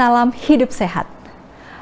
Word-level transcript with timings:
Salam 0.00 0.32
hidup 0.32 0.72
sehat. 0.72 1.04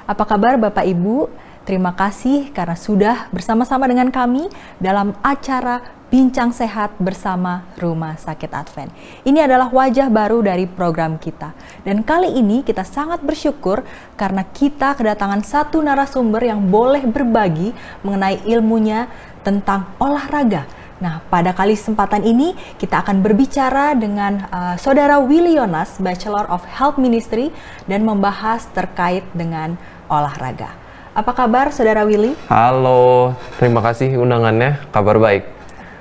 Apa 0.02 0.26
kabar 0.26 0.58
Bapak 0.58 0.82
Ibu? 0.82 1.30
Terima 1.62 1.94
kasih 1.94 2.50
karena 2.50 2.74
sudah 2.74 3.30
bersama-sama 3.30 3.87
dengan 3.87 4.10
kami 4.10 4.50
dalam 4.82 5.14
acara 5.22 5.87
Bincang 6.10 6.51
Sehat 6.51 6.98
bersama 6.98 7.62
Rumah 7.78 8.19
Sakit 8.19 8.51
Advent. 8.51 8.90
Ini 9.22 9.46
adalah 9.46 9.70
wajah 9.70 10.10
baru 10.10 10.42
dari 10.42 10.66
program 10.66 11.15
kita. 11.15 11.54
Dan 11.87 12.02
kali 12.02 12.34
ini 12.34 12.66
kita 12.66 12.83
sangat 12.83 13.22
bersyukur 13.22 13.87
karena 14.19 14.42
kita 14.42 14.98
kedatangan 14.98 15.46
satu 15.46 15.78
narasumber 15.78 16.42
yang 16.42 16.59
boleh 16.66 17.06
berbagi 17.06 17.70
mengenai 18.02 18.42
ilmunya 18.50 19.06
tentang 19.46 19.95
olahraga 20.02 20.66
Nah, 20.98 21.23
pada 21.30 21.55
kali 21.55 21.79
kesempatan 21.79 22.27
ini 22.27 22.59
kita 22.75 23.07
akan 23.07 23.23
berbicara 23.23 23.95
dengan 23.95 24.51
uh, 24.51 24.75
Saudara 24.75 25.23
Willy 25.23 25.55
Yonas, 25.55 26.02
Bachelor 26.02 26.51
of 26.51 26.66
Health 26.66 26.98
Ministry, 26.98 27.55
dan 27.87 28.02
membahas 28.02 28.66
terkait 28.74 29.23
dengan 29.30 29.79
olahraga. 30.11 30.74
Apa 31.15 31.30
kabar 31.38 31.71
Saudara 31.71 32.02
Willy? 32.02 32.34
Halo, 32.51 33.34
terima 33.62 33.79
kasih 33.79 34.19
undangannya, 34.19 34.83
kabar 34.91 35.23
baik. 35.23 35.47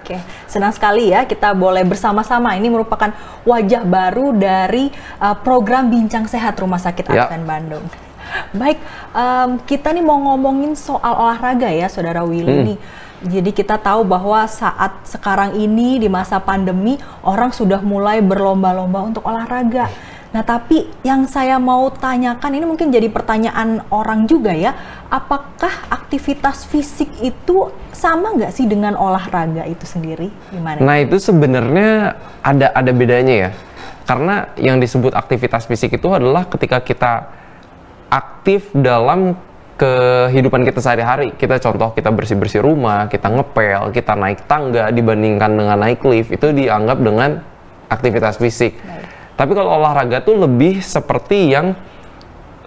Oke, 0.02 0.18
senang 0.50 0.74
sekali 0.74 1.14
ya 1.14 1.30
kita 1.30 1.54
boleh 1.54 1.86
bersama-sama. 1.86 2.58
Ini 2.58 2.66
merupakan 2.66 3.14
wajah 3.46 3.86
baru 3.86 4.34
dari 4.34 4.90
uh, 5.22 5.38
program 5.38 5.94
Bincang 5.94 6.26
Sehat 6.26 6.58
Rumah 6.58 6.82
Sakit 6.82 7.06
ya. 7.14 7.30
Advent 7.30 7.46
Bandung. 7.46 7.86
Baik, 8.50 8.82
um, 9.14 9.62
kita 9.62 9.94
nih 9.94 10.02
mau 10.02 10.18
ngomongin 10.20 10.74
soal 10.74 11.14
olahraga 11.16 11.70
ya, 11.70 11.86
Saudara 11.86 12.26
Willy 12.26 12.50
hmm. 12.50 12.66
nih 12.74 12.78
jadi 13.26 13.50
kita 13.50 13.82
tahu 13.82 14.06
bahwa 14.06 14.46
saat 14.46 15.02
sekarang 15.10 15.58
ini 15.58 15.98
di 15.98 16.06
masa 16.06 16.38
pandemi 16.38 17.02
orang 17.26 17.50
sudah 17.50 17.82
mulai 17.82 18.22
berlomba-lomba 18.22 19.10
untuk 19.10 19.26
olahraga. 19.26 19.90
Nah, 20.28 20.44
tapi 20.44 20.86
yang 21.02 21.26
saya 21.26 21.58
mau 21.58 21.90
tanyakan 21.90 22.52
ini 22.52 22.66
mungkin 22.68 22.92
jadi 22.94 23.08
pertanyaan 23.10 23.82
orang 23.90 24.28
juga 24.30 24.54
ya, 24.54 24.76
apakah 25.10 25.90
aktivitas 25.90 26.68
fisik 26.68 27.10
itu 27.24 27.72
sama 27.96 28.36
nggak 28.36 28.54
sih 28.54 28.70
dengan 28.70 28.94
olahraga 29.00 29.66
itu 29.66 29.88
sendiri? 29.88 30.30
Gimana? 30.54 30.84
Nah, 30.84 30.98
itu 31.02 31.18
sebenarnya 31.18 32.20
ada 32.44 32.70
ada 32.76 32.92
bedanya 32.94 33.50
ya. 33.50 33.52
Karena 34.06 34.52
yang 34.62 34.78
disebut 34.78 35.16
aktivitas 35.16 35.66
fisik 35.66 35.98
itu 35.98 36.08
adalah 36.12 36.46
ketika 36.46 36.86
kita 36.86 37.28
aktif 38.08 38.72
dalam 38.78 39.36
kehidupan 39.78 40.66
kita 40.66 40.82
sehari-hari. 40.82 41.38
Kita 41.38 41.62
contoh 41.62 41.94
kita 41.94 42.10
bersih-bersih 42.10 42.66
rumah, 42.66 43.06
kita 43.08 43.30
ngepel, 43.30 43.94
kita 43.94 44.18
naik 44.18 44.50
tangga 44.50 44.90
dibandingkan 44.90 45.54
dengan 45.54 45.78
naik 45.78 46.02
lift 46.04 46.34
itu 46.34 46.50
dianggap 46.50 46.98
dengan 46.98 47.40
aktivitas 47.88 48.42
fisik. 48.42 48.76
Baik. 48.82 49.06
Tapi 49.38 49.52
kalau 49.54 49.70
olahraga 49.78 50.26
tuh 50.26 50.50
lebih 50.50 50.82
seperti 50.82 51.54
yang 51.54 51.78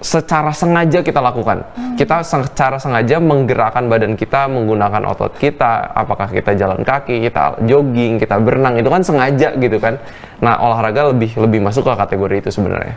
secara 0.00 0.48
sengaja 0.54 1.04
kita 1.04 1.20
lakukan. 1.20 1.60
Hmm. 1.76 1.94
Kita 1.98 2.24
secara 2.24 2.80
sengaja 2.80 3.20
menggerakkan 3.20 3.84
badan 3.84 4.16
kita 4.16 4.48
menggunakan 4.48 5.04
otot 5.12 5.36
kita, 5.36 5.92
apakah 5.92 6.32
kita 6.32 6.56
jalan 6.56 6.80
kaki, 6.80 7.28
kita 7.28 7.60
jogging, 7.68 8.16
kita 8.16 8.40
berenang, 8.40 8.80
itu 8.80 8.88
kan 8.88 9.04
sengaja 9.04 9.52
gitu 9.60 9.76
kan. 9.76 10.00
Nah, 10.40 10.56
olahraga 10.56 11.12
lebih 11.12 11.36
lebih 11.36 11.60
masuk 11.60 11.84
ke 11.84 11.92
kategori 11.92 12.48
itu 12.48 12.50
sebenarnya. 12.54 12.96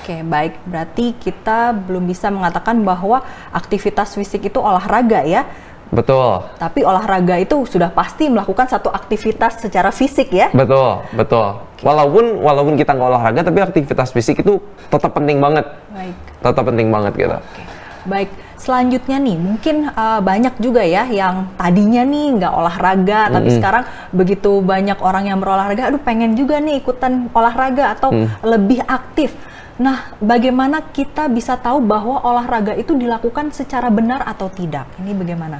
Oke, 0.00 0.24
baik. 0.24 0.56
Berarti 0.64 1.12
kita 1.20 1.76
belum 1.76 2.08
bisa 2.08 2.32
mengatakan 2.32 2.80
bahwa 2.80 3.20
aktivitas 3.52 4.16
fisik 4.16 4.48
itu 4.48 4.56
olahraga 4.56 5.20
ya. 5.28 5.44
Betul. 5.90 6.46
Tapi 6.56 6.86
olahraga 6.86 7.36
itu 7.36 7.66
sudah 7.66 7.90
pasti 7.92 8.30
melakukan 8.30 8.64
satu 8.70 8.88
aktivitas 8.88 9.60
secara 9.60 9.92
fisik 9.92 10.32
ya. 10.32 10.48
Betul, 10.56 11.04
betul. 11.12 11.60
Okay. 11.76 11.84
Walaupun 11.84 12.24
walaupun 12.40 12.74
kita 12.80 12.96
nggak 12.96 13.10
olahraga, 13.10 13.40
tapi 13.44 13.58
aktivitas 13.60 14.08
fisik 14.14 14.40
itu 14.40 14.56
tetap 14.88 15.12
penting 15.12 15.42
banget. 15.42 15.66
Baik. 15.92 16.16
Tetap 16.40 16.64
penting 16.64 16.88
banget 16.88 17.12
gitu. 17.18 17.36
Okay. 17.36 17.64
Baik. 18.08 18.30
Selanjutnya 18.60 19.16
nih, 19.16 19.36
mungkin 19.40 19.88
uh, 19.88 20.20
banyak 20.20 20.60
juga 20.60 20.84
ya 20.84 21.08
yang 21.08 21.48
tadinya 21.56 22.04
nih 22.04 22.26
nggak 22.38 22.52
olahraga, 22.52 23.20
mm 23.20 23.26
-hmm. 23.26 23.36
tapi 23.40 23.48
sekarang 23.56 23.84
begitu 24.12 24.52
banyak 24.60 24.98
orang 25.00 25.32
yang 25.32 25.40
berolahraga, 25.40 25.88
aduh 25.88 26.00
pengen 26.00 26.36
juga 26.36 26.60
nih 26.60 26.84
ikutan 26.84 27.32
olahraga 27.32 27.96
atau 27.96 28.12
mm. 28.12 28.44
lebih 28.44 28.84
aktif. 28.84 29.32
Nah, 29.80 30.12
bagaimana 30.20 30.92
kita 30.92 31.32
bisa 31.32 31.56
tahu 31.56 31.80
bahwa 31.80 32.20
olahraga 32.20 32.76
itu 32.76 32.92
dilakukan 32.92 33.48
secara 33.48 33.88
benar 33.88 34.20
atau 34.28 34.52
tidak? 34.52 34.84
Ini 35.00 35.16
bagaimana? 35.16 35.56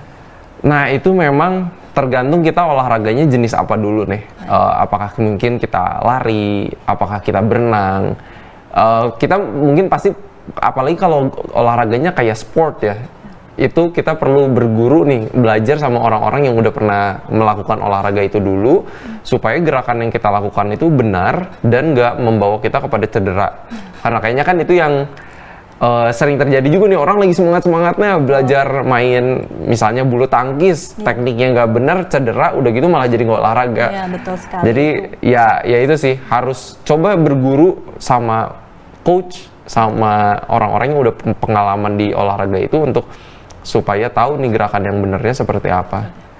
Nah, 0.60 0.92
itu 0.92 1.08
memang 1.16 1.72
tergantung 1.97 2.44
kita 2.44 2.69
olahraganya 2.69 3.25
jenis 3.25 3.56
apa 3.56 3.80
dulu 3.80 4.04
nih. 4.04 4.20
Uh, 4.44 4.84
apakah 4.84 5.16
mungkin 5.16 5.56
kita 5.56 6.04
lari, 6.04 6.69
apakah 6.84 7.25
kita 7.25 7.41
berenang. 7.41 8.12
Uh, 8.76 9.09
kita 9.16 9.41
mungkin 9.41 9.88
pasti, 9.88 10.12
apalagi 10.53 11.00
kalau 11.00 11.32
olahraganya 11.56 12.12
kayak 12.12 12.36
sport 12.36 12.84
ya, 12.84 13.00
itu 13.60 13.93
kita 13.93 14.16
perlu 14.16 14.48
berguru 14.48 15.04
nih 15.04 15.28
belajar 15.37 15.76
sama 15.76 16.00
orang-orang 16.00 16.48
yang 16.48 16.56
udah 16.56 16.72
pernah 16.72 17.03
melakukan 17.28 17.76
olahraga 17.76 18.25
itu 18.25 18.41
dulu 18.41 18.88
supaya 19.21 19.60
gerakan 19.60 20.09
yang 20.09 20.10
kita 20.10 20.32
lakukan 20.32 20.72
itu 20.72 20.88
benar 20.88 21.60
dan 21.60 21.93
nggak 21.93 22.25
membawa 22.25 22.56
kita 22.65 22.81
kepada 22.81 23.04
cedera 23.04 23.48
karena 24.00 24.19
kayaknya 24.25 24.44
kan 24.48 24.56
itu 24.65 24.72
yang 24.81 24.93
uh, 25.76 26.09
sering 26.09 26.41
terjadi 26.41 26.65
juga 26.72 26.88
nih 26.88 27.00
orang 27.04 27.21
lagi 27.21 27.37
semangat 27.37 27.69
semangatnya 27.69 28.16
belajar 28.16 28.66
main 28.81 29.44
misalnya 29.69 30.09
bulu 30.09 30.25
tangkis 30.25 30.97
ya. 30.97 31.12
tekniknya 31.12 31.60
nggak 31.60 31.69
benar 31.77 31.98
cedera 32.09 32.56
udah 32.56 32.71
gitu 32.72 32.88
malah 32.88 33.12
jadi 33.12 33.22
nggak 33.28 33.41
olahraga 33.44 33.87
ya, 33.92 34.04
betul 34.09 34.34
sekali. 34.41 34.62
jadi 34.72 34.87
ya 35.21 35.47
ya 35.69 35.78
itu 35.84 35.94
sih 36.00 36.15
harus 36.32 36.81
coba 36.88 37.12
berguru 37.21 37.77
sama 38.00 38.56
coach 39.04 39.53
sama 39.69 40.41
orang-orang 40.48 40.97
yang 40.97 41.00
udah 41.04 41.15
pengalaman 41.38 41.92
di 42.00 42.10
olahraga 42.16 42.56
itu 42.56 42.81
untuk 42.81 43.04
supaya 43.62 44.09
tahu 44.09 44.41
nih 44.41 44.50
gerakan 44.53 44.82
yang 44.88 44.97
benernya 45.00 45.34
seperti 45.37 45.69
apa. 45.69 46.31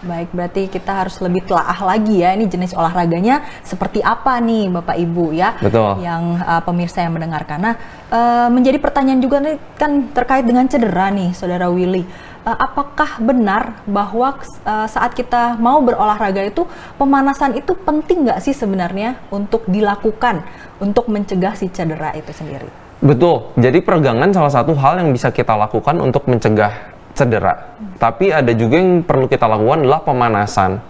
Baik, 0.00 0.32
berarti 0.32 0.64
kita 0.72 1.04
harus 1.04 1.20
lebih 1.20 1.44
telaah 1.44 1.76
lagi 1.84 2.24
ya. 2.24 2.32
Ini 2.32 2.48
jenis 2.48 2.72
olahraganya 2.72 3.44
seperti 3.60 4.00
apa 4.00 4.40
nih, 4.40 4.72
Bapak 4.72 4.96
Ibu 4.96 5.36
ya? 5.36 5.60
Betul. 5.60 6.00
Yang 6.00 6.40
uh, 6.40 6.62
pemirsa 6.64 7.04
yang 7.04 7.12
mendengarkan. 7.12 7.60
Nah, 7.60 7.74
uh, 8.08 8.48
menjadi 8.48 8.80
pertanyaan 8.80 9.20
juga 9.20 9.44
nih 9.44 9.60
kan 9.76 10.08
terkait 10.16 10.48
dengan 10.48 10.64
cedera 10.64 11.12
nih, 11.12 11.36
Saudara 11.36 11.68
Willy. 11.68 12.08
Uh, 12.48 12.56
apakah 12.56 13.20
benar 13.20 13.84
bahwa 13.84 14.40
uh, 14.64 14.88
saat 14.88 15.12
kita 15.12 15.60
mau 15.60 15.84
berolahraga 15.84 16.48
itu 16.48 16.64
pemanasan 16.96 17.60
itu 17.60 17.76
penting 17.76 18.24
nggak 18.24 18.40
sih 18.40 18.56
sebenarnya 18.56 19.20
untuk 19.28 19.68
dilakukan 19.68 20.40
untuk 20.80 21.12
mencegah 21.12 21.52
si 21.52 21.68
cedera 21.68 22.16
itu 22.16 22.32
sendiri? 22.32 22.89
Betul. 23.00 23.48
Jadi 23.56 23.80
peregangan 23.80 24.28
salah 24.32 24.52
satu 24.52 24.76
hal 24.76 25.00
yang 25.00 25.10
bisa 25.10 25.32
kita 25.32 25.56
lakukan 25.56 25.96
untuk 26.00 26.28
mencegah 26.28 26.92
cedera. 27.16 27.76
Tapi 27.96 28.32
ada 28.32 28.52
juga 28.52 28.76
yang 28.80 29.02
perlu 29.04 29.26
kita 29.26 29.48
lakukan 29.48 29.84
adalah 29.84 30.00
pemanasan. 30.04 30.80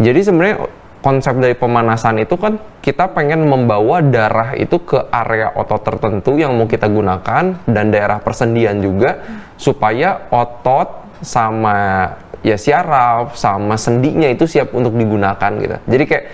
Jadi 0.00 0.20
sebenarnya 0.24 0.56
konsep 1.04 1.36
dari 1.36 1.56
pemanasan 1.56 2.20
itu 2.20 2.36
kan 2.36 2.60
kita 2.84 3.12
pengen 3.12 3.48
membawa 3.48 4.04
darah 4.04 4.52
itu 4.56 4.80
ke 4.84 5.08
area 5.12 5.52
otot 5.56 5.80
tertentu 5.80 6.36
yang 6.36 6.56
mau 6.56 6.68
kita 6.68 6.88
gunakan 6.88 7.64
dan 7.64 7.86
daerah 7.88 8.20
persendian 8.20 8.80
juga 8.80 9.20
hmm. 9.20 9.56
supaya 9.56 10.28
otot 10.32 11.20
sama 11.20 12.08
ya 12.40 12.56
syaraf 12.56 13.36
sama 13.36 13.76
sendinya 13.76 14.28
itu 14.28 14.48
siap 14.48 14.72
untuk 14.72 14.96
digunakan 14.96 15.52
gitu. 15.60 15.76
Jadi 15.88 16.04
kayak 16.08 16.24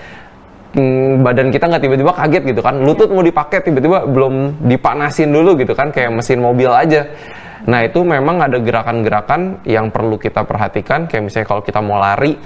mm, 0.76 1.24
badan 1.24 1.48
kita 1.48 1.64
nggak 1.66 1.82
tiba-tiba 1.82 2.12
kaget 2.12 2.42
gitu 2.52 2.60
kan. 2.60 2.76
Lutut 2.84 3.08
mau 3.08 3.24
dipakai 3.24 3.64
tiba-tiba 3.64 4.04
belum 4.04 4.68
dipanasin 4.68 5.32
dulu 5.32 5.56
gitu 5.56 5.72
kan 5.72 5.88
kayak 5.90 6.12
mesin 6.12 6.44
mobil 6.44 6.68
aja. 6.68 7.08
Nah 7.66 7.82
itu 7.82 8.04
memang 8.04 8.44
ada 8.44 8.60
gerakan-gerakan 8.60 9.64
yang 9.64 9.88
perlu 9.88 10.20
kita 10.20 10.44
perhatikan. 10.44 11.08
Kayak 11.08 11.22
misalnya 11.32 11.48
kalau 11.48 11.62
kita 11.64 11.80
mau 11.80 11.96
lari 11.98 12.36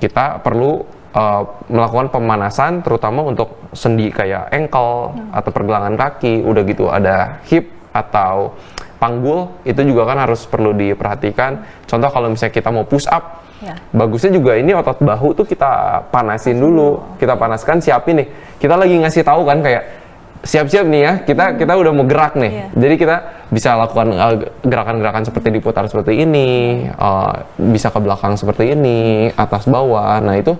kita 0.00 0.42
perlu 0.42 0.82
uh, 1.14 1.42
melakukan 1.70 2.10
pemanasan 2.10 2.82
terutama 2.82 3.22
untuk 3.22 3.70
sendi 3.70 4.10
kayak 4.10 4.50
ankle 4.50 5.14
hmm. 5.14 5.30
atau 5.30 5.50
pergelangan 5.54 5.94
kaki 5.94 6.42
udah 6.42 6.62
gitu 6.66 6.90
ada 6.90 7.38
hip 7.46 7.70
atau 7.94 8.58
panggul 8.98 9.54
itu 9.62 9.78
juga 9.86 10.08
kan 10.10 10.18
harus 10.26 10.42
perlu 10.48 10.74
diperhatikan. 10.74 11.84
Contoh 11.86 12.10
kalau 12.10 12.32
misalnya 12.34 12.54
kita 12.56 12.68
mau 12.74 12.82
push 12.82 13.06
up 13.06 13.44
Ya. 13.64 13.74
Bagusnya 13.96 14.30
juga 14.36 14.60
ini 14.60 14.76
otot 14.76 15.00
bahu 15.00 15.32
tuh 15.32 15.48
kita 15.48 16.04
panasin 16.12 16.60
dulu, 16.60 17.16
kita 17.16 17.32
panaskan 17.40 17.80
siapin 17.80 18.20
nih. 18.20 18.28
Kita 18.60 18.76
lagi 18.76 19.00
ngasih 19.00 19.24
tahu 19.24 19.48
kan 19.48 19.64
kayak 19.64 20.04
siap-siap 20.44 20.84
nih 20.84 21.00
ya, 21.00 21.12
kita 21.24 21.44
hmm. 21.48 21.56
kita 21.64 21.72
udah 21.72 21.92
mau 21.96 22.04
gerak 22.04 22.36
nih. 22.36 22.52
Yeah. 22.52 22.68
Jadi 22.76 22.94
kita 23.00 23.16
bisa 23.48 23.80
lakukan 23.80 24.12
uh, 24.12 24.36
gerakan-gerakan 24.60 25.24
uh, 25.24 25.26
seperti 25.32 25.48
diputar 25.56 25.88
seperti 25.88 26.20
ini, 26.20 26.84
uh, 27.00 27.32
bisa 27.56 27.88
ke 27.88 27.98
belakang 28.04 28.36
seperti 28.36 28.76
ini, 28.76 29.32
atas 29.32 29.64
bawah. 29.64 30.20
Nah 30.20 30.36
itu 30.36 30.52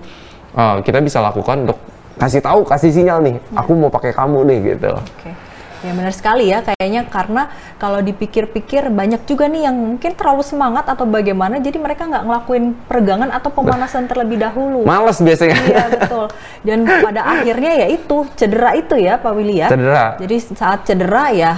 uh, 0.57 0.81
kita 0.81 1.05
bisa 1.05 1.21
lakukan 1.21 1.69
untuk 1.69 1.77
kasih 2.17 2.41
tahu, 2.41 2.65
kasih 2.65 2.89
sinyal 2.89 3.21
nih, 3.21 3.37
yeah. 3.37 3.61
aku 3.61 3.77
mau 3.77 3.93
pakai 3.93 4.09
kamu 4.09 4.39
nih 4.49 4.59
gitu. 4.73 4.89
Okay. 5.21 5.44
Ya 5.85 5.93
benar 5.93 6.13
sekali 6.17 6.49
ya 6.49 6.65
kayaknya 6.65 7.05
karena 7.05 7.53
kalau 7.77 8.01
dipikir-pikir 8.01 8.89
banyak 8.89 9.21
juga 9.29 9.45
nih 9.45 9.69
yang 9.69 9.77
mungkin 9.77 10.17
terlalu 10.17 10.41
semangat 10.41 10.89
atau 10.89 11.05
bagaimana 11.05 11.61
jadi 11.61 11.77
mereka 11.77 12.09
nggak 12.09 12.25
ngelakuin 12.25 12.73
peregangan 12.89 13.29
atau 13.29 13.53
pemanasan 13.53 14.09
terlebih 14.09 14.41
dahulu. 14.41 14.81
Males 14.81 15.21
biasanya. 15.21 15.57
Iya 15.61 15.85
betul. 15.93 16.25
Dan 16.65 16.89
pada 16.89 17.21
akhirnya 17.21 17.85
ya 17.85 17.87
itu 17.93 18.25
cedera 18.33 18.73
itu 18.73 18.97
ya 18.97 19.21
Pak 19.21 19.31
Willy 19.37 19.61
ya. 19.61 19.69
Cedera. 19.69 20.17
Jadi 20.17 20.35
saat 20.57 20.89
cedera 20.89 21.29
ya 21.29 21.53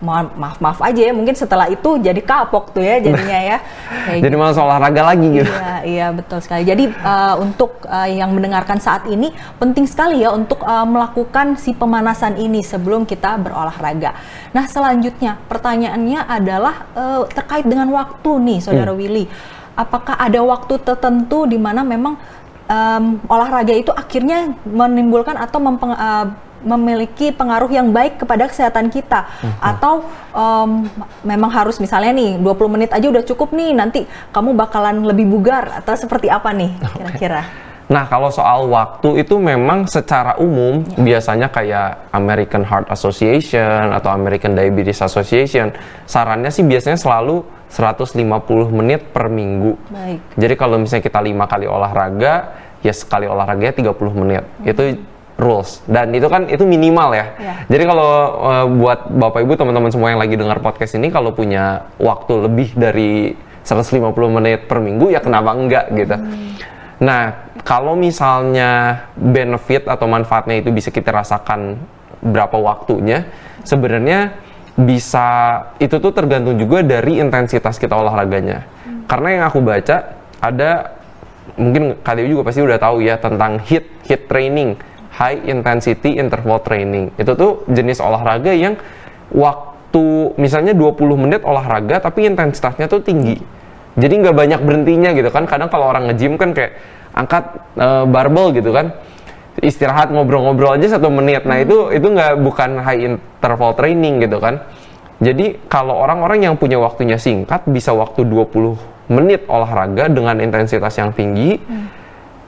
maaf 0.00 0.56
maaf 0.58 0.80
aja 0.80 1.08
ya 1.08 1.12
mungkin 1.12 1.36
setelah 1.36 1.68
itu 1.68 2.00
jadi 2.00 2.18
kapok 2.24 2.72
tuh 2.72 2.80
ya 2.80 2.96
jadinya 2.98 3.38
ya. 3.38 3.56
Kayak 4.08 4.20
jadi 4.24 4.34
gitu. 4.34 4.40
malah 4.40 4.64
olahraga 4.64 5.02
lagi 5.12 5.26
gitu. 5.28 5.52
Iya 5.52 5.76
iya 5.84 6.06
betul 6.10 6.38
sekali. 6.40 6.62
Jadi 6.64 6.84
uh, 7.04 7.34
untuk 7.36 7.84
uh, 7.84 8.08
yang 8.08 8.32
mendengarkan 8.32 8.80
saat 8.80 9.04
ini 9.06 9.28
penting 9.60 9.84
sekali 9.84 10.24
ya 10.24 10.32
untuk 10.32 10.64
uh, 10.64 10.88
melakukan 10.88 11.60
si 11.60 11.76
pemanasan 11.76 12.40
ini 12.40 12.64
sebelum 12.64 13.04
kita 13.04 13.36
berolahraga. 13.36 14.16
Nah 14.56 14.64
selanjutnya 14.64 15.36
pertanyaannya 15.46 16.20
adalah 16.24 16.74
uh, 16.96 17.22
terkait 17.28 17.68
dengan 17.68 17.92
waktu 17.92 18.30
nih 18.40 18.58
saudara 18.64 18.96
hmm. 18.96 19.00
Willy. 19.00 19.26
Apakah 19.76 20.16
ada 20.16 20.40
waktu 20.44 20.76
tertentu 20.82 21.48
di 21.48 21.56
mana 21.56 21.80
memang 21.80 22.20
um, 22.70 23.04
olahraga 23.26 23.74
itu 23.74 23.90
akhirnya 23.90 24.54
menimbulkan 24.62 25.34
atau 25.34 25.58
mempeng, 25.58 25.92
uh, 25.92 26.26
memiliki 26.60 27.32
pengaruh 27.32 27.68
yang 27.72 27.88
baik 27.90 28.20
kepada 28.20 28.48
kesehatan 28.48 28.92
kita 28.92 29.24
uh-huh. 29.26 29.60
atau 29.60 29.94
um, 30.36 30.84
memang 31.24 31.48
harus 31.48 31.80
misalnya 31.80 32.12
nih 32.12 32.36
20 32.38 32.74
menit 32.74 32.90
aja 32.92 33.06
udah 33.08 33.24
cukup 33.24 33.56
nih 33.56 33.72
nanti 33.72 34.04
kamu 34.30 34.52
bakalan 34.52 35.04
lebih 35.04 35.24
bugar 35.28 35.80
atau 35.80 35.96
seperti 35.96 36.28
apa 36.28 36.52
nih 36.52 36.70
kira-kira? 36.96 37.42
Okay. 37.44 37.68
Nah, 37.90 38.06
kalau 38.06 38.30
soal 38.30 38.70
waktu 38.70 39.26
itu 39.26 39.34
memang 39.34 39.82
secara 39.90 40.38
umum 40.38 40.86
ya. 40.94 41.18
biasanya 41.18 41.50
kayak 41.50 42.14
American 42.14 42.62
Heart 42.62 42.86
Association 42.86 43.90
atau 43.90 44.14
American 44.14 44.54
Diabetes 44.54 45.02
Association 45.02 45.74
sarannya 46.06 46.54
sih 46.54 46.62
biasanya 46.62 46.94
selalu 46.94 47.42
150 47.66 48.14
menit 48.70 49.10
per 49.10 49.26
minggu. 49.26 49.74
Baik. 49.90 50.22
Jadi 50.38 50.54
kalau 50.54 50.78
misalnya 50.78 51.02
kita 51.02 51.18
lima 51.18 51.50
kali 51.50 51.66
olahraga, 51.66 52.54
ya 52.78 52.94
sekali 52.94 53.26
olahraga 53.26 53.74
30 53.74 53.82
menit. 54.14 54.46
Hmm. 54.46 54.70
Itu 54.70 54.82
rules 55.40 55.80
dan 55.88 56.12
itu 56.12 56.28
kan 56.28 56.44
itu 56.46 56.62
minimal 56.68 57.16
ya. 57.16 57.32
Yeah. 57.40 57.56
Jadi 57.72 57.84
kalau 57.88 58.12
uh, 58.44 58.66
buat 58.68 59.08
Bapak 59.08 59.40
Ibu 59.48 59.56
teman-teman 59.56 59.88
semua 59.88 60.12
yang 60.12 60.20
lagi 60.20 60.36
dengar 60.36 60.60
podcast 60.60 60.94
ini 61.00 61.08
kalau 61.08 61.32
punya 61.32 61.88
waktu 61.96 62.44
lebih 62.44 62.76
dari 62.76 63.32
150 63.64 64.04
menit 64.28 64.68
per 64.68 64.84
minggu 64.84 65.08
ya 65.08 65.24
kenapa 65.24 65.56
enggak 65.56 65.88
gitu. 65.96 66.16
Hmm. 66.16 66.52
Nah, 67.00 67.48
kalau 67.64 67.96
misalnya 67.96 69.04
benefit 69.16 69.88
atau 69.88 70.04
manfaatnya 70.04 70.60
itu 70.60 70.68
bisa 70.68 70.92
kita 70.92 71.08
rasakan 71.08 71.80
berapa 72.20 72.60
waktunya, 72.60 73.24
sebenarnya 73.64 74.36
bisa 74.76 75.28
itu 75.80 75.96
tuh 75.96 76.12
tergantung 76.12 76.60
juga 76.60 76.84
dari 76.84 77.16
intensitas 77.16 77.80
kita 77.80 77.96
olahraganya. 77.96 78.68
Hmm. 78.84 79.08
Karena 79.08 79.28
yang 79.40 79.44
aku 79.48 79.64
baca 79.64 79.96
ada 80.40 81.00
mungkin 81.56 81.96
kalian 82.04 82.28
juga 82.36 82.42
pasti 82.48 82.60
udah 82.60 82.78
tahu 82.80 83.04
ya 83.04 83.16
tentang 83.16 83.60
HIT, 83.60 84.08
HIT 84.08 84.22
training 84.28 84.76
high 85.14 85.38
intensity 85.46 86.16
interval 86.16 86.62
training. 86.62 87.10
Itu 87.18 87.34
tuh 87.34 87.66
jenis 87.66 87.98
olahraga 87.98 88.54
yang 88.54 88.78
waktu 89.34 90.34
misalnya 90.38 90.74
20 90.74 90.96
menit 91.18 91.42
olahraga 91.42 91.98
tapi 91.98 92.26
intensitasnya 92.30 92.86
tuh 92.86 93.02
tinggi. 93.02 93.38
Jadi 93.98 94.14
nggak 94.22 94.36
banyak 94.36 94.60
berhentinya 94.62 95.10
gitu 95.12 95.30
kan. 95.34 95.50
Kadang 95.50 95.66
kalau 95.66 95.90
orang 95.90 96.10
nge-gym 96.10 96.38
kan 96.38 96.54
kayak 96.54 96.78
angkat 97.10 97.44
uh, 97.74 98.06
barbel 98.06 98.54
gitu 98.54 98.70
kan. 98.70 98.94
Istirahat 99.60 100.14
ngobrol-ngobrol 100.14 100.78
aja 100.78 100.96
satu 100.96 101.10
menit. 101.10 101.42
Nah 101.44 101.58
itu 101.58 101.90
itu 101.90 102.06
nggak 102.06 102.38
bukan 102.40 102.80
high 102.80 103.18
interval 103.18 103.74
training 103.74 104.22
gitu 104.22 104.38
kan. 104.38 104.62
Jadi 105.20 105.58
kalau 105.68 106.00
orang-orang 106.00 106.48
yang 106.48 106.54
punya 106.56 106.80
waktunya 106.80 107.20
singkat 107.20 107.66
bisa 107.68 107.92
waktu 107.92 108.24
20 108.24 109.12
menit 109.12 109.44
olahraga 109.50 110.06
dengan 110.06 110.38
intensitas 110.38 110.96
yang 110.96 111.10
tinggi. 111.12 111.58
Hmm 111.60 111.99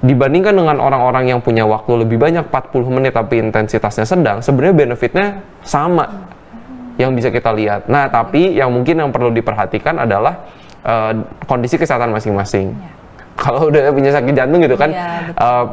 dibandingkan 0.03 0.59
dengan 0.59 0.83
orang-orang 0.83 1.31
yang 1.31 1.39
punya 1.39 1.63
waktu 1.63 2.03
lebih 2.03 2.19
banyak 2.19 2.51
40 2.51 2.91
menit 2.91 3.15
tapi 3.15 3.39
intensitasnya 3.39 4.03
sedang 4.03 4.43
sebenarnya 4.43 4.75
benefitnya 4.75 5.27
sama 5.63 6.27
yang 6.99 7.15
bisa 7.15 7.31
kita 7.31 7.55
lihat. 7.55 7.87
Nah 7.87 8.11
tapi 8.11 8.59
yang 8.59 8.75
mungkin 8.75 8.99
yang 8.99 9.11
perlu 9.15 9.31
diperhatikan 9.31 10.03
adalah 10.03 10.43
uh, 10.83 11.15
kondisi 11.47 11.79
kesehatan 11.79 12.11
masing-masing. 12.11 12.75
Ya. 12.75 12.91
kalau 13.33 13.73
udah 13.73 13.89
punya 13.97 14.13
sakit 14.13 14.35
jantung 14.37 14.61
gitu 14.61 14.77
kan 14.77 14.93
ya, 14.93 15.33
uh, 15.41 15.65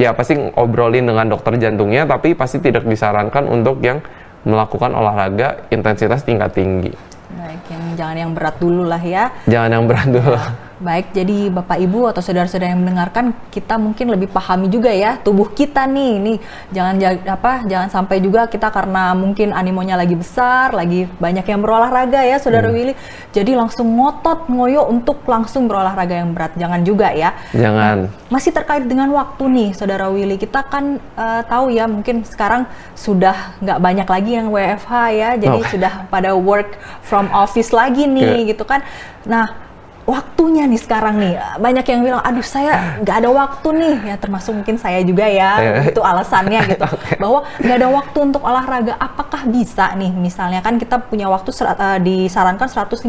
ya 0.00 0.10
pasti 0.16 0.32
obrolin 0.56 1.04
dengan 1.04 1.28
dokter 1.28 1.52
jantungnya 1.60 2.08
tapi 2.08 2.32
pasti 2.32 2.56
tidak 2.56 2.88
disarankan 2.88 3.44
untuk 3.52 3.84
yang 3.84 4.00
melakukan 4.48 4.94
olahraga 4.94 5.66
intensitas 5.74 6.22
tingkat 6.22 6.54
tinggi. 6.54 6.94
Baik 7.34 7.62
yang 7.68 7.84
jangan 7.98 8.16
yang 8.16 8.30
berat 8.32 8.56
dulu 8.62 8.86
lah 8.86 9.02
ya. 9.02 9.34
Jangan 9.50 9.70
yang 9.74 9.84
berat 9.90 10.08
dulu. 10.08 10.38
Ya 10.38 10.65
Baik, 10.76 11.16
jadi 11.16 11.48
Bapak 11.48 11.80
Ibu 11.80 12.04
atau 12.12 12.20
saudara-saudara 12.20 12.68
yang 12.68 12.84
mendengarkan, 12.84 13.32
kita 13.48 13.80
mungkin 13.80 14.12
lebih 14.12 14.28
pahami 14.28 14.68
juga 14.68 14.92
ya 14.92 15.16
tubuh 15.16 15.48
kita 15.48 15.88
nih. 15.88 16.20
Nih, 16.20 16.36
jangan 16.68 17.00
apa 17.24 17.64
jangan 17.64 17.88
sampai 17.88 18.20
juga 18.20 18.44
kita 18.44 18.68
karena 18.68 19.16
mungkin 19.16 19.56
animonya 19.56 19.96
lagi 19.96 20.12
besar, 20.12 20.76
lagi 20.76 21.08
banyak 21.16 21.48
yang 21.48 21.64
berolahraga 21.64 22.20
ya, 22.28 22.36
Saudara 22.36 22.68
hmm. 22.68 22.76
Willy. 22.76 22.94
Jadi 23.32 23.56
langsung 23.56 23.88
ngotot 23.88 24.52
ngoyo 24.52 24.84
untuk 24.84 25.24
langsung 25.24 25.64
berolahraga 25.64 26.12
yang 26.12 26.36
berat. 26.36 26.52
Jangan 26.60 26.84
juga 26.84 27.08
ya. 27.08 27.32
Jangan. 27.56 28.12
Nah, 28.12 28.28
masih 28.28 28.52
terkait 28.52 28.84
dengan 28.84 29.08
waktu 29.16 29.48
nih, 29.48 29.68
Saudara 29.72 30.12
Willy. 30.12 30.36
Kita 30.36 30.60
kan 30.60 31.00
uh, 31.16 31.40
tahu 31.48 31.72
ya, 31.72 31.88
mungkin 31.88 32.20
sekarang 32.28 32.68
sudah 32.92 33.56
nggak 33.64 33.80
banyak 33.80 34.08
lagi 34.12 34.30
yang 34.36 34.52
WFH 34.52 34.92
ya. 35.16 35.30
Jadi 35.40 35.56
oh. 35.56 35.68
sudah 35.72 36.04
pada 36.12 36.36
work 36.36 36.76
from 37.00 37.32
office 37.32 37.72
lagi 37.72 38.04
nih 38.04 38.44
yeah. 38.44 38.48
gitu 38.52 38.68
kan. 38.68 38.84
Nah, 39.24 39.65
waktunya 40.06 40.70
nih 40.70 40.78
sekarang 40.78 41.18
nih 41.18 41.34
banyak 41.58 41.82
yang 41.90 42.00
bilang 42.06 42.22
aduh 42.22 42.46
saya 42.46 43.02
nggak 43.02 43.16
ada 43.26 43.30
waktu 43.34 43.68
nih 43.74 43.96
ya 44.06 44.16
termasuk 44.16 44.54
mungkin 44.54 44.78
saya 44.78 45.02
juga 45.02 45.26
ya 45.26 45.50
yeah. 45.58 45.90
itu 45.90 45.98
alasannya 45.98 46.60
gitu 46.70 46.86
okay. 46.94 47.18
bahwa 47.18 47.42
nggak 47.58 47.76
ada 47.82 47.88
waktu 47.90 48.18
untuk 48.22 48.42
olahraga 48.46 48.94
apakah 49.02 49.42
bisa 49.50 49.90
nih 49.98 50.14
misalnya 50.14 50.62
kan 50.62 50.78
kita 50.78 51.02
punya 51.02 51.26
waktu 51.26 51.50
serat, 51.50 51.74
uh, 51.82 51.98
disarankan 51.98 52.70
150 52.70 53.02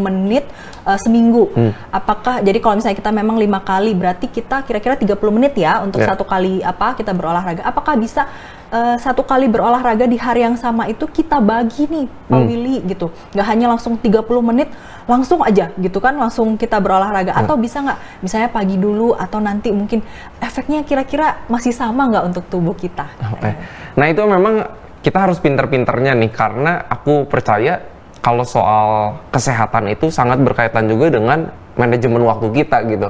menit 0.00 0.48
uh, 0.88 0.96
seminggu 0.96 1.52
hmm. 1.52 1.92
apakah 1.92 2.40
jadi 2.40 2.58
kalau 2.64 2.80
misalnya 2.80 2.96
kita 2.96 3.12
memang 3.12 3.36
lima 3.36 3.60
kali 3.60 3.92
berarti 3.92 4.32
kita 4.32 4.64
kira-kira 4.64 4.96
30 4.96 5.20
menit 5.28 5.52
ya 5.52 5.84
untuk 5.84 6.00
yeah. 6.00 6.16
satu 6.16 6.24
kali 6.24 6.64
apa 6.64 6.96
kita 6.96 7.12
berolahraga 7.12 7.60
apakah 7.60 7.92
bisa 8.00 8.24
uh, 8.72 8.96
satu 9.00 9.24
kali 9.24 9.48
berolahraga 9.48 10.04
di 10.04 10.16
hari 10.20 10.44
yang 10.44 10.56
sama 10.56 10.88
itu 10.88 11.08
kita 11.08 11.40
bagi 11.40 11.88
nih 11.88 12.06
Pak 12.08 12.38
hmm. 12.38 12.48
Willy 12.48 12.76
gitu 12.88 13.06
nggak 13.32 13.46
hanya 13.46 13.66
langsung 13.76 13.96
30 13.96 14.24
menit 14.44 14.68
langsung 15.08 15.40
aja 15.44 15.72
gitu 15.76 15.98
kan 15.98 16.16
langsung 16.16 16.56
kita 16.60 16.80
berolahraga 16.80 17.32
hmm. 17.34 17.42
atau 17.44 17.54
bisa 17.56 17.80
nggak 17.84 17.98
misalnya 18.24 18.48
pagi 18.52 18.76
dulu 18.76 19.16
atau 19.16 19.38
nanti 19.40 19.72
mungkin 19.72 20.04
efeknya 20.40 20.84
kira-kira 20.84 21.48
masih 21.48 21.72
sama 21.72 22.08
nggak 22.08 22.24
untuk 22.28 22.44
tubuh 22.48 22.76
kita 22.76 23.08
okay. 23.36 23.56
nah 23.96 24.06
itu 24.08 24.20
memang 24.24 24.68
kita 25.00 25.18
harus 25.28 25.38
pinter-pinternya 25.40 26.12
nih 26.18 26.30
karena 26.32 26.84
aku 26.90 27.24
percaya 27.30 27.80
kalau 28.18 28.42
soal 28.42 29.14
kesehatan 29.30 29.94
itu 29.94 30.10
sangat 30.10 30.42
berkaitan 30.42 30.90
juga 30.90 31.08
dengan 31.08 31.48
manajemen 31.78 32.26
waktu 32.26 32.50
kita 32.50 32.82
gitu 32.90 33.08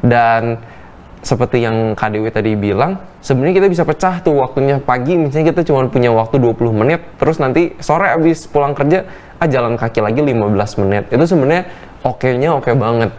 dan 0.00 0.58
seperti 1.24 1.64
yang 1.64 1.96
Dewi 1.96 2.30
tadi 2.30 2.54
bilang, 2.54 3.00
sebenarnya 3.24 3.54
kita 3.62 3.68
bisa 3.72 3.82
pecah 3.82 4.22
tuh 4.22 4.38
waktunya 4.38 4.78
pagi 4.78 5.18
misalnya 5.18 5.52
kita 5.52 5.66
cuma 5.72 5.88
punya 5.90 6.12
waktu 6.14 6.38
20 6.38 6.70
menit, 6.70 7.00
terus 7.18 7.42
nanti 7.42 7.74
sore 7.82 8.12
abis 8.12 8.46
pulang 8.46 8.76
kerja, 8.76 9.04
ah 9.40 9.48
jalan 9.48 9.74
kaki 9.74 10.00
lagi 10.04 10.22
15 10.22 10.80
menit. 10.86 11.04
Itu 11.10 11.24
sebenarnya 11.26 11.66
oke-nya 12.06 12.54
oke 12.54 12.70
banget. 12.76 13.10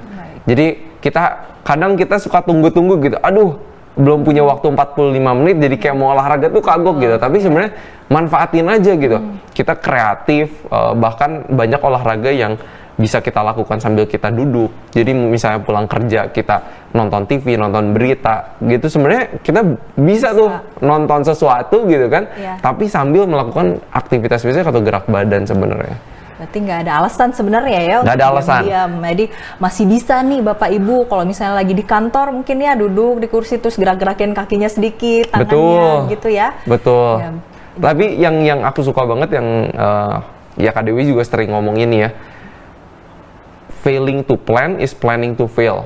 Jadi 0.47 0.65
kita 1.03 1.23
kadang 1.67 1.99
kita 1.99 2.15
suka 2.21 2.39
tunggu-tunggu 2.45 2.95
gitu, 3.03 3.17
aduh 3.19 3.59
belum 3.97 4.21
punya 4.21 4.45
waktu 4.45 4.69
45 4.69 5.39
menit 5.41 5.57
jadi 5.57 5.75
kayak 5.81 5.95
mau 5.97 6.13
olahraga 6.13 6.53
tuh 6.53 6.61
kagok 6.61 7.01
gitu. 7.01 7.15
Tapi 7.17 7.37
sebenarnya 7.41 7.71
manfaatin 8.07 8.67
aja 8.69 8.91
gitu. 8.93 9.17
Hmm. 9.17 9.41
Kita 9.51 9.73
kreatif, 9.73 10.53
eh, 10.69 10.93
bahkan 10.95 11.49
banyak 11.49 11.81
olahraga 11.81 12.29
yang 12.31 12.55
bisa 12.97 13.21
kita 13.21 13.45
lakukan 13.45 13.77
sambil 13.77 14.09
kita 14.09 14.33
duduk. 14.33 14.73
Jadi 14.89 15.13
misalnya 15.13 15.61
pulang 15.61 15.85
kerja 15.85 16.33
kita 16.33 16.89
nonton 16.97 17.29
TV, 17.29 17.53
nonton 17.53 17.93
berita, 17.93 18.57
gitu 18.65 18.89
sebenarnya 18.89 19.37
kita 19.45 19.61
bisa, 19.93 20.33
bisa. 20.33 20.37
tuh 20.37 20.49
nonton 20.81 21.21
sesuatu 21.21 21.85
gitu 21.85 22.09
kan, 22.09 22.25
ya. 22.33 22.57
tapi 22.57 22.89
sambil 22.89 23.29
melakukan 23.29 23.77
aktivitas 23.93 24.41
biasa 24.41 24.65
atau 24.65 24.81
gerak 24.81 25.05
badan 25.05 25.45
sebenarnya. 25.45 25.97
Berarti 26.37 26.57
nggak 26.61 26.79
ada 26.85 26.91
alasan 27.01 27.33
sebenarnya 27.33 27.79
ya 27.81 27.95
Nggak 28.05 28.17
ada 28.21 28.27
alasan. 28.29 28.61
Diam. 28.69 28.91
Jadi 29.01 29.25
masih 29.57 29.85
bisa 29.89 30.21
nih 30.21 30.39
Bapak 30.45 30.69
Ibu 30.69 31.09
kalau 31.09 31.25
misalnya 31.25 31.57
lagi 31.57 31.73
di 31.73 31.81
kantor 31.81 32.29
mungkin 32.29 32.61
ya 32.61 32.77
duduk 32.77 33.17
di 33.17 33.27
kursi 33.29 33.57
terus 33.57 33.73
gerak-gerakin 33.73 34.37
kakinya 34.37 34.69
sedikit, 34.69 35.33
tangannya 35.33 35.49
Betul. 35.49 36.13
gitu 36.13 36.27
ya. 36.29 36.47
Betul. 36.65 37.13
Ya. 37.21 37.29
Tapi 37.77 38.05
yang 38.21 38.35
yang 38.41 38.59
aku 38.65 38.85
suka 38.85 39.05
banget 39.05 39.37
yang 39.37 39.69
uh, 39.73 40.17
ya 40.57 40.73
Kak 40.73 40.85
Dewi 40.85 41.09
juga 41.09 41.25
sering 41.25 41.53
ngomong 41.53 41.77
ini 41.77 42.05
ya 42.05 42.09
failing 43.85 44.25
to 44.25 44.35
plan 44.35 44.77
is 44.81 44.93
planning 44.93 45.37
to 45.37 45.45
fail. 45.45 45.85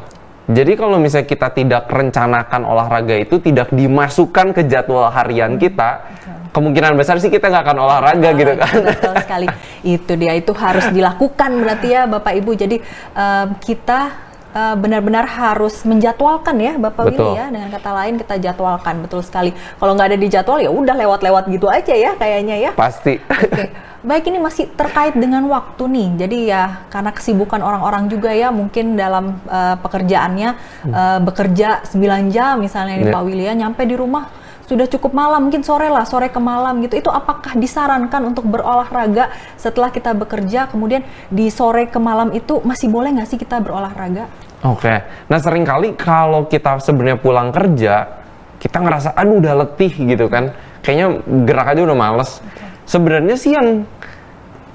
Jadi 0.51 0.75
kalau 0.75 0.99
misalnya 0.99 1.29
kita 1.29 1.47
tidak 1.53 1.87
rencanakan 1.87 2.67
olahraga 2.67 3.15
itu 3.15 3.39
tidak 3.39 3.71
dimasukkan 3.71 4.51
ke 4.51 4.67
jadwal 4.67 5.07
harian 5.07 5.55
kita, 5.55 6.03
kemungkinan 6.51 6.99
besar 6.99 7.21
sih 7.23 7.31
kita 7.31 7.47
nggak 7.47 7.63
akan 7.71 7.77
olahraga 7.79 8.29
oh, 8.29 8.35
gitu 8.35 8.53
kan. 8.59 8.73
Betul 8.83 9.15
sekali. 9.23 9.47
Itu 9.85 10.13
dia 10.19 10.33
itu 10.35 10.51
harus 10.51 10.85
dilakukan 10.91 11.51
berarti 11.63 11.87
ya 11.95 12.01
Bapak 12.09 12.33
Ibu. 12.35 12.51
Jadi 12.57 12.77
um, 13.15 13.47
kita 13.63 14.30
uh, 14.51 14.75
benar-benar 14.75 15.25
harus 15.27 15.83
menjadwalkan 15.83 16.55
ya 16.59 16.73
Bapak 16.79 17.11
Betul. 17.11 17.31
Willy 17.31 17.39
ya. 17.39 17.45
Dengan 17.51 17.69
kata 17.69 17.91
lain 17.91 18.13
kita 18.19 18.35
jadwalkan 18.39 18.95
betul 19.03 19.21
sekali. 19.23 19.51
Kalau 19.53 19.93
nggak 19.95 20.07
ada 20.13 20.19
di 20.19 20.27
jadwal 20.27 20.59
ya 20.59 20.71
udah 20.71 20.95
lewat-lewat 20.95 21.43
gitu 21.51 21.67
aja 21.71 21.93
ya 21.93 22.11
kayaknya 22.15 22.55
ya. 22.57 22.71
Pasti. 22.73 23.19
Oke. 23.21 23.71
Baik 24.01 24.33
ini 24.33 24.41
masih 24.41 24.65
terkait 24.73 25.13
dengan 25.13 25.45
waktu 25.45 25.85
nih. 25.85 26.09
Jadi 26.25 26.37
ya 26.49 26.89
karena 26.89 27.13
kesibukan 27.13 27.61
orang-orang 27.61 28.09
juga 28.09 28.33
ya 28.33 28.49
mungkin 28.49 28.97
dalam 28.97 29.37
uh, 29.45 29.77
pekerjaannya 29.77 30.49
uh, 30.89 31.19
bekerja 31.21 31.85
9 31.85 32.33
jam 32.33 32.57
misalnya 32.57 32.97
nih 32.97 33.09
Yeah. 33.11 33.17
Pak 33.17 33.23
Willy 33.27 33.43
ya 33.43 33.53
nyampe 33.57 33.83
di 33.83 33.95
rumah 33.99 34.40
sudah 34.71 34.87
cukup 34.87 35.11
malam 35.11 35.51
mungkin 35.51 35.67
sore 35.67 35.91
lah 35.91 36.07
sore 36.07 36.31
ke 36.31 36.39
malam 36.39 36.79
gitu 36.79 36.95
itu 36.95 37.11
apakah 37.11 37.59
disarankan 37.59 38.23
untuk 38.23 38.47
berolahraga 38.47 39.35
setelah 39.59 39.91
kita 39.91 40.15
bekerja 40.15 40.71
kemudian 40.71 41.03
di 41.27 41.51
sore 41.51 41.91
ke 41.91 41.99
malam 41.99 42.31
itu 42.31 42.63
masih 42.63 42.87
boleh 42.87 43.11
nggak 43.11 43.27
sih 43.27 43.35
kita 43.35 43.59
berolahraga 43.59 44.31
Oke. 44.61 44.93
Nah, 45.25 45.41
sering 45.41 45.65
kali 45.65 45.97
kalau 45.97 46.45
kita 46.45 46.77
sebenarnya 46.77 47.17
pulang 47.17 47.49
kerja, 47.49 48.21
kita 48.61 48.77
ngerasa 48.77 49.17
aduh 49.17 49.41
udah 49.41 49.65
letih 49.65 49.89
gitu 49.89 50.29
kan. 50.29 50.53
Kayaknya 50.85 51.07
gerak 51.49 51.67
aja 51.73 51.81
udah 51.81 51.97
males. 51.97 52.45
Sebenarnya 52.85 53.33
sih 53.41 53.57
yang 53.57 53.89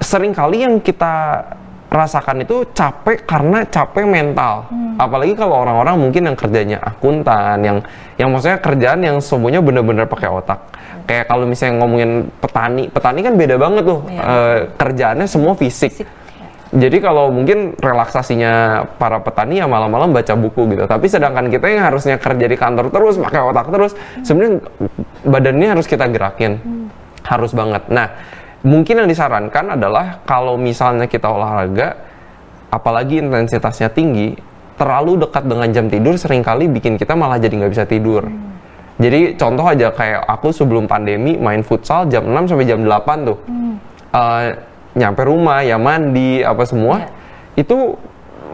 sering 0.03 0.35
kali 0.35 0.67
yang 0.67 0.83
kita 0.83 1.39
rasakan 1.87 2.43
itu 2.43 2.67
capek 2.75 3.23
karena 3.23 3.63
capek 3.63 4.03
mental. 4.03 4.67
Apalagi 4.99 5.33
kalau 5.39 5.63
orang-orang 5.63 5.95
mungkin 5.95 6.27
yang 6.27 6.35
kerjanya 6.35 6.77
akuntan, 6.83 7.63
yang 7.63 7.77
yang 8.19 8.29
maksudnya 8.33 8.59
kerjaan 8.59 8.99
yang 9.03 9.17
semuanya 9.23 9.63
benar-benar 9.63 10.05
pakai 10.09 10.27
otak. 10.27 10.59
Kayak 11.07 11.31
kalau 11.31 11.47
misalnya 11.47 11.79
ngomongin 11.79 12.27
petani, 12.43 12.91
petani 12.91 13.19
kan 13.23 13.33
beda 13.39 13.55
banget 13.55 13.83
tuh. 13.87 13.99
Iya. 14.11 14.21
Eh, 14.21 14.59
kerjaannya 14.75 15.27
semua 15.29 15.55
fisik. 15.55 16.03
Fisik, 16.03 16.07
Jadi 16.67 16.99
kalau 16.99 17.31
mungkin 17.31 17.79
relaksasinya 17.79 18.83
para 18.99 19.23
petani 19.23 19.63
ya 19.63 19.71
malam-malam 19.71 20.11
baca 20.11 20.35
buku 20.35 20.67
gitu. 20.75 20.83
Tapi 20.83 21.07
sedangkan 21.07 21.47
kita 21.47 21.63
yang 21.71 21.87
harusnya 21.87 22.19
kerja 22.19 22.43
di 22.43 22.57
kantor 22.59 22.91
terus, 22.91 23.15
pakai 23.15 23.39
otak 23.39 23.71
terus, 23.71 23.95
sebenarnya 24.27 24.67
badannya 25.23 25.67
harus 25.71 25.87
kita 25.87 26.11
gerakin. 26.11 26.59
Harus 27.23 27.55
banget. 27.55 27.87
Nah, 27.87 28.11
mungkin 28.67 28.99
yang 28.99 29.07
disarankan 29.07 29.79
adalah 29.79 30.19
kalau 30.27 30.59
misalnya 30.59 31.07
kita 31.07 31.31
olahraga, 31.31 31.95
apalagi 32.67 33.23
intensitasnya 33.23 33.87
tinggi, 33.95 34.35
terlalu 34.75 35.23
dekat 35.23 35.47
dengan 35.47 35.71
jam 35.71 35.87
tidur 35.87 36.19
sering 36.19 36.43
kali 36.43 36.67
bikin 36.67 36.99
kita 36.99 37.15
malah 37.15 37.39
jadi 37.39 37.55
nggak 37.55 37.71
bisa 37.71 37.85
tidur. 37.87 38.27
Jadi 38.97 39.37
contoh 39.37 39.65
aja 39.65 39.93
kayak 39.93 40.25
aku 40.25 40.49
sebelum 40.49 40.89
pandemi 40.89 41.37
main 41.37 41.61
futsal 41.61 42.09
jam 42.09 42.25
6 42.25 42.49
sampai 42.49 42.65
jam 42.65 42.81
8 42.81 43.29
tuh. 43.29 43.37
Eh, 44.09 44.47
nyampe 44.97 45.21
rumah 45.21 45.61
ya 45.61 45.77
mandi 45.77 46.41
apa 46.41 46.65
semua 46.65 47.05
itu 47.53 47.93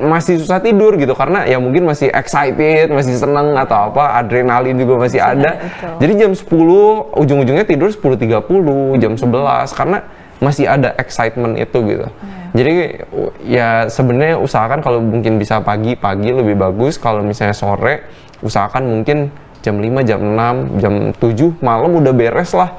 masih 0.01 0.41
susah 0.41 0.57
tidur 0.57 0.97
gitu 0.97 1.13
karena 1.13 1.45
ya 1.45 1.57
mungkin 1.61 1.85
masih 1.85 2.09
excited, 2.09 2.89
masih 2.89 3.17
seneng 3.17 3.53
atau 3.53 3.91
apa, 3.93 4.17
adrenalin 4.17 4.77
juga 4.77 4.97
masih 5.01 5.19
ada. 5.21 5.59
betul. 5.59 5.97
Jadi 6.01 6.13
jam 6.17 6.31
10 6.33 7.19
ujung-ujungnya 7.19 7.65
tidur 7.65 7.89
10.30, 7.89 9.01
jam 9.01 9.13
11 9.13 9.77
karena 9.77 9.97
masih 10.41 10.65
ada 10.67 10.91
excitement 10.99 11.55
itu 11.55 11.77
gitu. 11.87 12.07
Jadi 12.53 12.73
u- 13.15 13.33
ya 13.41 13.89
sebenarnya 13.89 14.37
usahakan 14.37 14.85
kalau 14.85 15.01
mungkin 15.01 15.41
bisa 15.41 15.57
pagi, 15.63 15.97
pagi 15.97 16.29
lebih 16.29 16.53
bagus. 16.53 17.01
Kalau 17.01 17.25
misalnya 17.25 17.57
sore, 17.57 18.05
usahakan 18.45 18.85
mungkin 18.85 19.33
jam 19.65 19.81
5, 19.81 20.05
jam 20.05 20.21
6, 20.21 20.77
jam 20.77 20.93
7 21.17 21.57
malam 21.65 21.97
udah 21.97 22.13
beres 22.13 22.53
lah. 22.53 22.69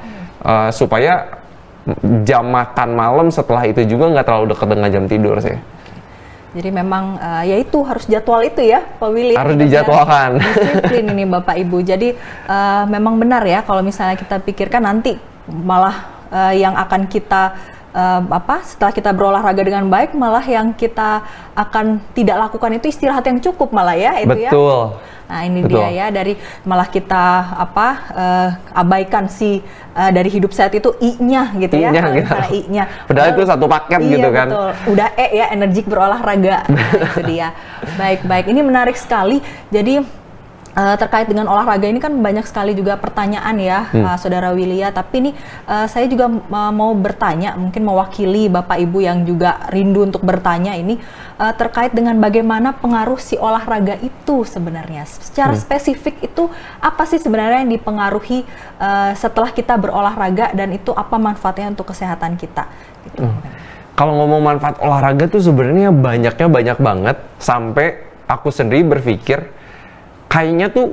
Uh, 0.45 0.69
supaya 0.69 1.41
jam 2.25 2.45
makan 2.49 2.89
malam 2.97 3.27
setelah 3.33 3.65
itu 3.65 3.81
juga 3.85 4.09
nggak 4.13 4.25
terlalu 4.25 4.45
dekat 4.53 4.67
dengan 4.69 4.89
jam 4.93 5.05
tidur 5.09 5.37
sih. 5.41 5.57
Jadi 6.55 6.69
memang 6.71 7.19
eh, 7.19 7.43
ya 7.51 7.55
itu 7.59 7.83
harus 7.83 8.07
jadwal 8.07 8.39
itu 8.47 8.63
ya 8.63 8.79
Pak 8.79 9.09
Willy. 9.11 9.35
Harus 9.35 9.59
Benar. 9.59 9.67
dijadwalkan. 9.67 10.29
Disiplin 10.55 11.05
ini 11.11 11.23
Bapak 11.27 11.55
Ibu. 11.59 11.77
Jadi 11.83 12.15
eh, 12.47 12.83
memang 12.87 13.19
benar 13.19 13.43
ya 13.43 13.59
kalau 13.67 13.83
misalnya 13.83 14.15
kita 14.15 14.39
pikirkan 14.39 14.87
nanti 14.87 15.19
malah 15.51 16.07
eh, 16.31 16.63
yang 16.63 16.79
akan 16.79 17.11
kita 17.11 17.59
eh, 17.91 18.21
apa 18.31 18.63
setelah 18.63 18.95
kita 18.95 19.11
berolahraga 19.11 19.67
dengan 19.67 19.83
baik 19.91 20.15
malah 20.15 20.47
yang 20.47 20.71
kita 20.71 21.27
akan 21.59 21.99
tidak 22.15 22.47
lakukan 22.47 22.79
itu 22.79 22.87
istirahat 22.87 23.27
yang 23.27 23.43
cukup 23.43 23.75
malah 23.75 23.99
ya 23.99 24.23
itu 24.23 24.47
ya. 24.47 24.51
Betul. 24.55 24.95
Nah 25.25 25.41
ini 25.45 25.65
Betul. 25.65 25.81
dia 25.81 25.87
ya 25.91 26.05
dari 26.13 26.33
malah 26.65 26.89
kita 26.89 27.57
apa 27.57 27.87
eh, 28.13 28.49
abaikan 28.77 29.25
si 29.25 29.61
eh, 29.95 30.11
dari 30.13 30.29
hidup 30.29 30.53
sehat 30.53 30.73
itu 30.77 30.93
i-nya 31.01 31.53
gitu 31.57 31.75
ya. 31.75 31.89
I-nya 31.89 32.01
Kalau 32.01 32.15
gitu. 32.17 32.35
i-nya. 32.61 32.83
Padahal 33.09 33.27
itu 33.33 33.41
satu 33.45 33.65
paket 33.65 33.99
iya, 34.05 34.11
gitu 34.17 34.29
kan. 34.29 34.47
Betul. 34.49 34.71
Udah 34.93 35.07
e 35.17 35.25
ya 35.33 35.45
energik 35.53 35.85
berolahraga. 35.89 36.57
Nah, 36.69 36.89
itu 36.93 37.21
dia. 37.25 37.49
Baik 38.01 38.21
baik. 38.25 38.45
Ini 38.49 38.61
menarik 38.61 38.97
sekali. 38.97 39.39
Jadi 39.69 40.24
eh, 40.75 40.95
terkait 40.99 41.25
dengan 41.25 41.47
olahraga 41.47 41.87
ini 41.87 41.97
kan 41.97 42.11
banyak 42.11 42.43
sekali 42.43 42.75
juga 42.75 42.99
pertanyaan 42.99 43.55
ya, 43.57 43.79
Hmm. 43.89 44.03
eh, 44.05 44.17
Saudara 44.19 44.51
Wilia. 44.51 44.91
Tapi 44.91 45.15
ini 45.23 45.31
eh, 45.65 45.87
saya 45.87 46.05
juga 46.05 46.27
eh, 46.29 46.71
mau 46.75 46.91
bertanya, 46.93 47.55
mungkin 47.55 47.81
mewakili 47.81 48.51
Bapak 48.51 48.75
Ibu 48.77 48.99
yang 48.99 49.23
juga 49.23 49.65
rindu 49.71 50.03
untuk 50.03 50.21
bertanya 50.21 50.75
ini 50.75 50.99
eh, 51.39 51.53
terkait 51.55 51.95
dengan 51.95 52.19
bagaimana 52.19 52.75
pengaruh 52.75 53.17
si 53.17 53.39
olahraga 53.39 53.95
itu 54.03 54.43
sebenarnya. 54.43 55.07
Secara 55.07 55.55
Hmm. 55.55 55.63
spesifik 55.63 56.19
itu 56.21 56.51
apa 56.79 57.07
sih 57.07 57.17
sebenarnya 57.17 57.63
yang 57.63 57.71
dipengaruhi 57.71 58.43
eh, 58.75 59.11
setelah 59.15 59.55
kita 59.55 59.79
berolahraga 59.79 60.51
dan 60.51 60.75
itu 60.75 60.91
apa 60.91 61.15
manfaatnya 61.15 61.71
untuk 61.71 61.87
kesehatan 61.89 62.35
kita? 62.35 62.67
Gitu. 63.07 63.23
Hmm. 63.23 63.39
Kalau 63.95 64.11
ngomong 64.11 64.43
manfaat 64.43 64.75
olahraga 64.83 65.31
tuh 65.31 65.39
sebenarnya 65.39 65.87
banyaknya 65.87 66.47
banyak 66.51 66.77
banget 66.83 67.15
sampai 67.39 68.03
aku 68.27 68.51
sendiri 68.51 68.83
berpikir 68.83 69.54
kayaknya 70.35 70.67
tuh 70.67 70.91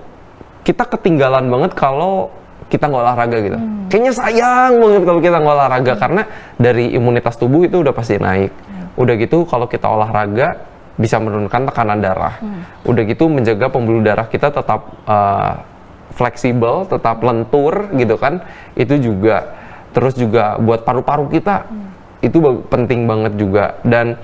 kita 0.62 0.87
ketinggalan 0.87 1.50
banget 1.50 1.75
kalau 1.75 2.30
kita 2.70 2.87
nggak 2.87 3.02
olahraga 3.02 3.37
gitu. 3.42 3.58
Kayaknya 3.90 4.12
sayang 4.14 4.72
banget 4.78 5.02
kalau 5.02 5.20
kita 5.20 5.37
nggak 5.42 5.56
olahraga 5.58 5.92
karena 5.99 6.22
dari 6.56 6.94
imunitas 6.94 7.34
tubuh 7.34 7.66
itu 7.66 7.82
udah 7.82 7.90
pasti 7.90 8.22
naik. 8.22 8.54
Udah 8.94 9.18
gitu 9.18 9.42
kalau 9.50 9.66
kita 9.66 9.90
olahraga 9.90 10.62
bisa 10.94 11.18
menurunkan 11.18 11.66
tekanan 11.66 11.99
darah. 11.99 12.38
Udah 12.87 13.02
gitu 13.02 13.26
menjaga 13.26 13.66
pembuluh 13.66 14.00
darah 14.06 14.30
kita 14.30 14.54
tetap 14.54 14.94
uh, 15.11 15.58
fleksibel, 16.14 16.87
tetap 16.87 17.18
lentur 17.26 17.90
gitu 17.99 18.14
kan. 18.14 18.46
Itu 18.78 18.96
juga 19.02 19.58
terus 19.92 20.14
juga 20.16 20.56
buat 20.56 20.87
paru-paru 20.87 21.28
kita 21.28 21.66
itu 22.22 22.38
ba- 22.38 22.62
penting 22.70 23.04
banget 23.04 23.34
juga 23.34 23.76
dan 23.82 24.16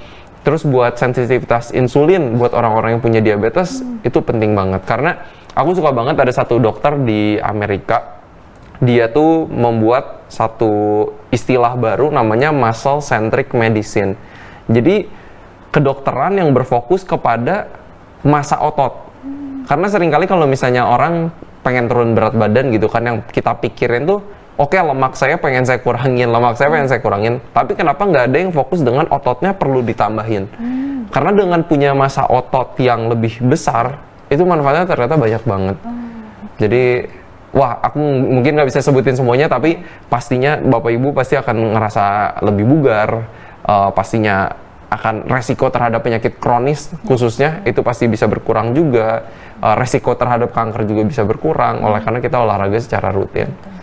terus 0.49 0.65
buat 0.65 0.97
sensitivitas 0.97 1.77
insulin 1.77 2.41
buat 2.41 2.57
orang-orang 2.57 2.97
yang 2.97 3.03
punya 3.05 3.21
diabetes 3.21 3.85
itu 4.01 4.17
penting 4.25 4.57
banget. 4.57 4.81
Karena 4.89 5.21
aku 5.53 5.77
suka 5.77 5.93
banget 5.93 6.17
ada 6.17 6.33
satu 6.33 6.57
dokter 6.57 6.97
di 7.05 7.37
Amerika. 7.37 8.17
Dia 8.81 9.13
tuh 9.13 9.45
membuat 9.45 10.25
satu 10.33 11.05
istilah 11.29 11.77
baru 11.77 12.09
namanya 12.09 12.49
muscle 12.49 13.05
centric 13.05 13.53
medicine. 13.53 14.17
Jadi 14.73 15.05
kedokteran 15.69 16.41
yang 16.41 16.49
berfokus 16.57 17.05
kepada 17.05 17.69
masa 18.25 18.57
otot. 18.65 19.05
Karena 19.69 19.85
sering 19.93 20.09
kali 20.09 20.25
kalau 20.25 20.49
misalnya 20.49 20.89
orang 20.89 21.29
pengen 21.61 21.93
turun 21.93 22.17
berat 22.17 22.33
badan 22.33 22.73
gitu 22.73 22.89
kan 22.89 23.05
yang 23.05 23.21
kita 23.29 23.53
pikirin 23.61 24.09
tuh 24.09 24.25
oke 24.59 24.75
lemak 24.75 25.15
saya 25.15 25.39
pengen 25.39 25.63
saya 25.63 25.79
kurangin 25.79 26.29
lemak 26.29 26.59
saya 26.59 26.69
pengen 26.69 26.91
saya 26.91 27.01
kurangin 27.01 27.39
tapi 27.55 27.79
kenapa 27.79 28.03
nggak 28.03 28.25
ada 28.29 28.37
yang 28.37 28.51
fokus 28.51 28.83
dengan 28.83 29.07
ototnya 29.09 29.55
perlu 29.55 29.81
ditambahin? 29.81 30.51
Karena 31.09 31.33
dengan 31.33 31.65
punya 31.65 31.97
masa 31.97 32.29
otot 32.29 32.77
yang 32.77 33.09
lebih 33.09 33.41
besar 33.49 33.97
itu 34.29 34.45
manfaatnya 34.45 34.85
ternyata 34.85 35.17
banyak 35.17 35.43
banget. 35.49 35.77
Jadi 36.61 36.85
wah 37.57 37.81
aku 37.81 37.97
mungkin 38.37 38.61
nggak 38.61 38.69
bisa 38.69 38.85
sebutin 38.85 39.17
semuanya 39.17 39.49
tapi 39.49 39.81
pastinya 40.13 40.61
bapak 40.61 40.93
ibu 40.93 41.17
pasti 41.17 41.41
akan 41.41 41.73
ngerasa 41.73 42.05
lebih 42.45 42.69
bugar 42.69 43.25
eh, 43.65 43.91
pastinya 43.97 44.53
akan 44.89 45.29
resiko 45.29 45.69
terhadap 45.69 46.01
penyakit 46.01 46.41
kronis 46.41 46.93
khususnya 47.05 47.61
itu 47.65 47.81
pasti 47.81 48.05
bisa 48.05 48.29
berkurang 48.29 48.77
juga. 48.77 49.25
Eh, 49.59 49.75
resiko 49.81 50.13
terhadap 50.13 50.53
kanker 50.53 50.85
juga 50.85 51.03
bisa 51.09 51.25
berkurang 51.25 51.83
oleh 51.83 52.05
karena 52.05 52.21
kita 52.21 52.37
olahraga 52.37 52.79
secara 52.79 53.11
rutin. 53.11 53.49
Wah, 53.49 53.78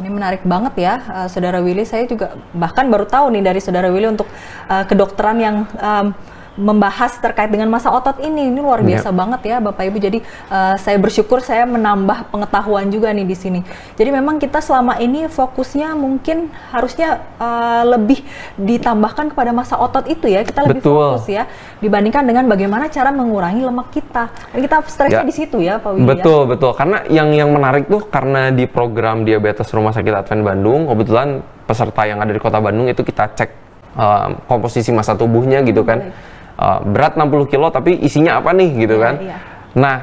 ini 0.00 0.08
menarik 0.08 0.42
banget 0.48 0.74
ya, 0.80 0.94
eh, 1.24 1.28
Saudara 1.28 1.60
Willy. 1.60 1.84
Saya 1.84 2.08
juga 2.08 2.34
bahkan 2.56 2.88
baru 2.88 3.04
tahu 3.04 3.30
nih 3.36 3.44
dari 3.44 3.60
Saudara 3.60 3.92
Willy 3.92 4.08
untuk 4.08 4.26
eh, 4.66 4.84
kedokteran 4.88 5.36
yang 5.38 5.56
em, 5.76 6.16
membahas 6.60 7.16
terkait 7.18 7.48
dengan 7.48 7.72
masa 7.72 7.88
otot 7.88 8.20
ini. 8.20 8.52
Ini 8.52 8.60
luar 8.60 8.84
biasa 8.84 9.08
banget 9.10 9.40
ya, 9.48 9.56
Bapak 9.58 9.88
Ibu. 9.88 9.96
Jadi 9.96 10.18
eh, 10.52 10.74
saya 10.76 11.00
bersyukur 11.00 11.40
saya 11.40 11.64
menambah 11.64 12.28
pengetahuan 12.28 12.92
juga 12.92 13.08
nih 13.10 13.24
di 13.24 13.36
sini. 13.36 13.60
Jadi 13.96 14.10
memang 14.12 14.36
kita 14.36 14.60
selama 14.60 15.00
ini 15.00 15.24
fokusnya 15.26 15.96
mungkin 15.96 16.52
harusnya 16.70 17.24
eh, 17.40 17.82
lebih 17.88 18.20
ditambahkan 18.60 19.32
kepada 19.32 19.50
masa 19.56 19.80
otot 19.80 20.04
itu 20.06 20.28
ya. 20.28 20.44
Kita 20.44 20.68
lebih 20.68 20.84
Betul. 20.84 21.16
fokus 21.16 21.26
ya 21.32 21.48
dibandingkan 21.80 22.28
dengan 22.28 22.44
bagaimana 22.44 22.92
cara 22.92 23.08
mengurangi 23.08 23.64
lemak 23.64 23.88
kita. 23.90 24.28
Dan 24.52 24.60
kita 24.60 24.76
stresnya 24.84 25.24
Ya. 25.24 25.26
di 25.26 25.34
situ 25.34 25.58
ya, 25.58 25.80
Pak 25.80 25.90
Willy. 25.96 26.04
ya. 26.04 26.08
Betul, 26.12 26.40
betul. 26.46 26.72
Karena 26.76 27.02
yang 27.08 27.32
yang 27.32 27.50
menarik 27.50 27.88
tuh 27.88 28.04
karena 28.06 28.52
di 28.52 28.68
program 28.68 29.24
diabetes 29.24 29.66
Rumah 29.72 29.96
Sakit 29.96 30.12
Advent 30.12 30.44
Bandung, 30.44 30.86
kebetulan 30.86 31.40
peserta 31.64 32.02
yang 32.04 32.18
ada 32.20 32.34
di 32.34 32.40
Kota 32.42 32.58
Bandung 32.60 32.90
itu 32.90 33.00
kita 33.00 33.30
cek 33.32 33.50
um, 33.94 34.30
komposisi 34.44 34.90
masa 34.90 35.16
tubuhnya 35.16 35.62
gitu 35.62 35.86
kan. 35.86 36.12
Uh, 36.60 36.84
berat 36.84 37.16
60 37.16 37.48
kilo 37.48 37.72
tapi 37.72 37.96
isinya 37.98 38.36
apa 38.36 38.52
nih 38.52 38.68
gitu 38.78 39.00
Iya, 39.00 39.02
kan. 39.02 39.14
iya. 39.18 39.36
Nah, 39.72 39.96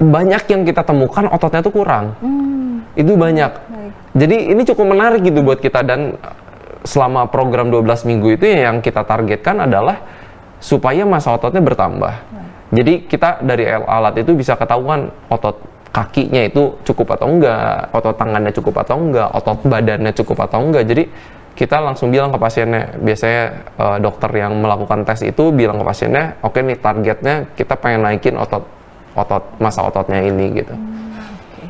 banyak 0.00 0.42
yang 0.48 0.62
kita 0.64 0.80
temukan 0.80 1.28
ototnya 1.28 1.60
tuh 1.60 1.70
kurang. 1.70 2.16
Hmm, 2.18 2.88
Itu 2.96 3.14
banyak. 3.14 3.52
baik. 3.52 3.92
Jadi 4.16 4.36
ini 4.50 4.62
cukup 4.64 4.86
menarik 4.88 5.20
gitu 5.20 5.44
buat 5.44 5.60
kita 5.60 5.84
dan 5.84 6.16
uh, 6.16 6.34
selama 6.82 7.28
program 7.28 7.68
12 7.68 8.08
minggu 8.08 8.40
itu 8.40 8.44
ya 8.48 8.72
yang 8.72 8.80
kita 8.80 9.04
targetkan 9.04 9.68
adalah 9.68 10.00
supaya 10.56 11.04
masa 11.04 11.36
ototnya 11.36 11.60
bertambah. 11.60 12.14
Jadi 12.70 13.04
kita 13.04 13.42
dari 13.42 13.66
al- 13.66 13.84
alat 13.84 14.14
itu 14.18 14.32
bisa 14.32 14.54
ketahuan 14.54 15.10
otot 15.26 15.58
kakinya 15.90 16.38
itu 16.40 16.78
cukup 16.86 17.18
atau 17.18 17.26
enggak, 17.26 17.90
otot 17.90 18.14
tangannya 18.14 18.54
cukup 18.54 18.74
atau 18.78 18.96
enggak, 18.96 19.26
otot 19.34 19.58
badannya 19.66 20.12
cukup 20.14 20.38
atau 20.46 20.62
enggak. 20.62 20.84
Jadi 20.86 21.02
kita 21.60 21.76
langsung 21.76 22.08
bilang 22.08 22.32
ke 22.32 22.40
pasiennya, 22.40 22.96
biasanya 23.04 23.42
uh, 23.76 23.98
dokter 24.00 24.32
yang 24.32 24.56
melakukan 24.64 25.04
tes 25.04 25.20
itu 25.28 25.52
bilang 25.52 25.76
ke 25.76 25.84
pasiennya, 25.84 26.40
oke 26.40 26.56
nih 26.56 26.80
targetnya 26.80 27.52
kita 27.52 27.76
pengen 27.76 28.08
naikin 28.08 28.40
otot 28.40 28.64
otot 29.12 29.60
masa 29.60 29.84
ototnya 29.84 30.24
ini 30.24 30.56
gitu. 30.56 30.72
Oke. 30.72 31.68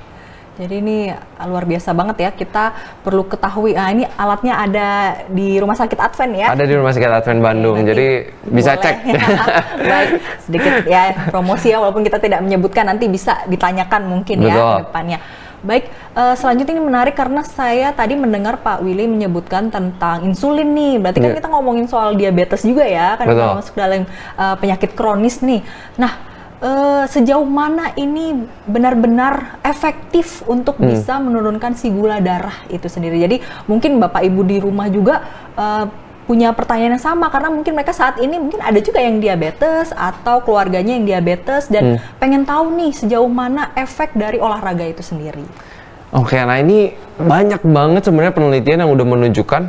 Jadi 0.62 0.74
ini 0.78 1.10
luar 1.42 1.66
biasa 1.66 1.90
banget 1.90 2.22
ya. 2.22 2.30
Kita 2.30 2.70
perlu 3.02 3.26
ketahui. 3.26 3.74
Ah 3.74 3.90
ini 3.90 4.06
alatnya 4.06 4.62
ada 4.62 4.88
di 5.26 5.58
Rumah 5.58 5.74
Sakit 5.74 5.98
Advent 5.98 6.32
ya. 6.38 6.46
Ada 6.54 6.64
di 6.70 6.74
Rumah 6.78 6.92
Sakit 6.94 7.10
Advent 7.10 7.40
Bandung, 7.42 7.82
jadi 7.82 8.30
bisa 8.46 8.78
boleh. 8.78 8.82
cek. 8.86 8.96
Baik, 9.90 10.10
sedikit 10.46 10.74
ya 10.86 11.02
promosi 11.34 11.74
ya 11.74 11.82
walaupun 11.82 12.06
kita 12.06 12.22
tidak 12.22 12.46
menyebutkan 12.46 12.86
nanti 12.86 13.10
bisa 13.10 13.42
ditanyakan 13.50 14.06
mungkin 14.06 14.38
ya 14.38 14.54
Betul. 14.54 14.70
ke 14.70 14.82
depannya. 14.86 15.18
Baik, 15.60 15.84
eh, 16.16 16.34
selanjutnya 16.34 16.72
ini 16.72 16.84
menarik 16.84 17.12
karena 17.12 17.44
saya 17.44 17.92
tadi 17.92 18.16
mendengar 18.16 18.56
Pak 18.58 18.80
Willy 18.80 19.04
menyebutkan 19.04 19.68
tentang 19.68 20.24
insulin 20.24 20.72
nih. 20.72 20.96
Berarti 20.96 21.18
kan 21.20 21.30
Iya. 21.32 21.38
kita 21.38 21.48
ngomongin 21.52 21.84
soal 21.84 22.16
diabetes 22.16 22.64
juga 22.64 22.82
ya, 22.82 23.20
kan 23.20 23.28
Betul. 23.28 23.44
kita 23.44 23.58
masuk 23.60 23.74
dalam 23.76 24.02
eh, 24.08 24.56
penyakit 24.56 24.90
kronis 24.96 25.44
nih. 25.44 25.60
Nah, 25.96 26.12
eh, 26.60 27.04
sejauh 27.06 27.44
mana 27.44 27.92
ini 27.94 28.32
benar-benar 28.64 29.60
efektif 29.60 30.40
untuk 30.44 30.80
Hmm. 30.80 30.88
bisa 30.88 31.20
menurunkan 31.20 31.76
si 31.76 31.92
gula 31.92 32.20
darah 32.20 32.56
itu 32.68 32.88
sendiri. 32.88 33.20
Jadi 33.20 33.36
mungkin 33.64 34.00
Bapak 34.00 34.24
Ibu 34.24 34.40
di 34.42 34.56
rumah 34.58 34.88
juga 34.88 35.20
eh, 35.56 35.84
punya 36.30 36.54
pertanyaan 36.54 36.94
yang 36.94 37.02
sama 37.02 37.26
karena 37.26 37.50
mungkin 37.50 37.74
mereka 37.74 37.90
saat 37.90 38.22
ini 38.22 38.38
mungkin 38.38 38.62
ada 38.62 38.78
juga 38.78 39.02
yang 39.02 39.18
diabetes 39.18 39.90
atau 39.90 40.38
keluarganya 40.46 40.94
yang 40.94 41.02
diabetes 41.02 41.66
dan 41.66 41.98
Hmm. 41.98 41.98
pengen 42.22 42.46
tahu 42.46 42.70
nih 42.78 42.94
sejauh 42.94 43.26
mana 43.26 43.74
efek 43.74 44.14
dari 44.14 44.38
olahraga 44.38 44.86
itu 44.86 45.02
sendiri. 45.02 45.42
Oke, 46.14 46.38
nah 46.38 46.54
ini 46.54 46.94
banyak 47.18 47.66
banget 47.66 48.06
sebenarnya 48.06 48.30
penelitian 48.30 48.86
yang 48.86 48.94
udah 48.94 49.06
menunjukkan 49.10 49.62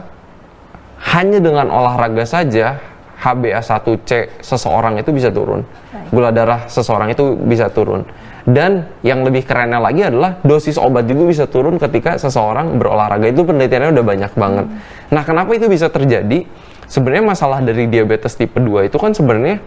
hanya 1.18 1.42
dengan 1.42 1.74
olahraga 1.74 2.30
saja 2.30 2.78
HbA1c 3.18 4.42
seseorang 4.46 5.02
itu 5.02 5.10
bisa 5.10 5.34
turun. 5.34 5.66
Gula 6.14 6.30
darah 6.30 6.70
seseorang 6.70 7.10
itu 7.10 7.38
bisa 7.42 7.74
turun. 7.74 8.06
Dan 8.42 8.90
yang 9.06 9.22
lebih 9.22 9.46
kerennya 9.46 9.78
lagi 9.78 10.02
adalah 10.02 10.42
dosis 10.42 10.78
obat 10.82 11.06
juga 11.06 11.30
bisa 11.30 11.46
turun 11.46 11.78
ketika 11.78 12.18
seseorang 12.18 12.78
berolahraga. 12.82 13.30
Itu 13.30 13.46
penelitiannya 13.46 13.94
udah 13.94 14.06
banyak 14.06 14.32
banget. 14.34 14.66
Nah, 15.12 15.24
kenapa 15.28 15.52
itu 15.54 15.68
bisa 15.68 15.92
terjadi? 15.92 16.48
Sebenarnya 16.88 17.24
masalah 17.36 17.60
dari 17.60 17.88
diabetes 17.88 18.36
tipe 18.36 18.60
2 18.60 18.88
itu 18.88 18.98
kan 19.00 19.12
sebenarnya 19.12 19.60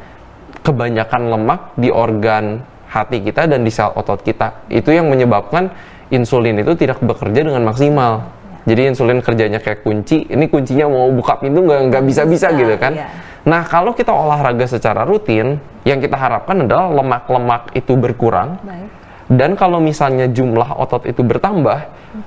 kebanyakan 0.65 1.23
lemak 1.33 1.61
di 1.77 1.93
organ 1.93 2.65
hati 2.89 3.21
kita 3.21 3.45
dan 3.49 3.61
di 3.65 3.73
sel 3.73 3.93
otot 3.93 4.25
kita. 4.25 4.65
Itu 4.73 4.93
yang 4.93 5.09
menyebabkan 5.13 5.69
insulin 6.09 6.61
itu 6.61 6.73
tidak 6.77 7.01
bekerja 7.05 7.45
dengan 7.45 7.65
maksimal. 7.65 8.29
Jadi 8.65 8.97
insulin 8.97 9.21
kerjanya 9.21 9.61
kayak 9.61 9.85
kunci, 9.85 10.25
ini 10.25 10.49
kuncinya 10.49 10.89
mau 10.89 11.13
buka 11.13 11.37
pintu 11.37 11.61
nggak 11.69 11.81
nggak 11.93 12.03
bisa-bisa 12.09 12.49
Bisa, 12.49 12.61
gitu 12.65 12.75
kan. 12.81 12.97
iya. 12.97 13.09
Nah 13.45 13.61
kalau 13.69 13.93
kita 13.93 14.09
olahraga 14.09 14.65
secara 14.65 15.05
rutin, 15.05 15.61
yang 15.85 16.01
kita 16.01 16.17
harapkan 16.17 16.65
adalah 16.65 16.89
lemak-lemak 16.89 17.77
itu 17.77 17.93
berkurang. 17.93 18.57
Baik. 18.65 18.89
Dan 19.25 19.57
kalau 19.57 19.81
misalnya 19.81 20.29
jumlah 20.29 20.77
otot 20.77 21.09
itu 21.09 21.25
bertambah, 21.25 21.79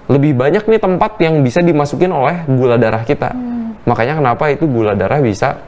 lebih 0.09 0.33
banyak 0.33 0.65
nih 0.65 0.81
tempat 0.81 1.21
yang 1.21 1.45
bisa 1.45 1.61
dimasukin 1.61 2.09
oleh 2.09 2.43
gula 2.49 2.75
darah 2.81 3.05
kita. 3.05 3.31
Makanya 3.85 4.19
kenapa 4.19 4.49
itu 4.49 4.65
gula 4.65 4.97
darah 4.97 5.21
bisa 5.21 5.61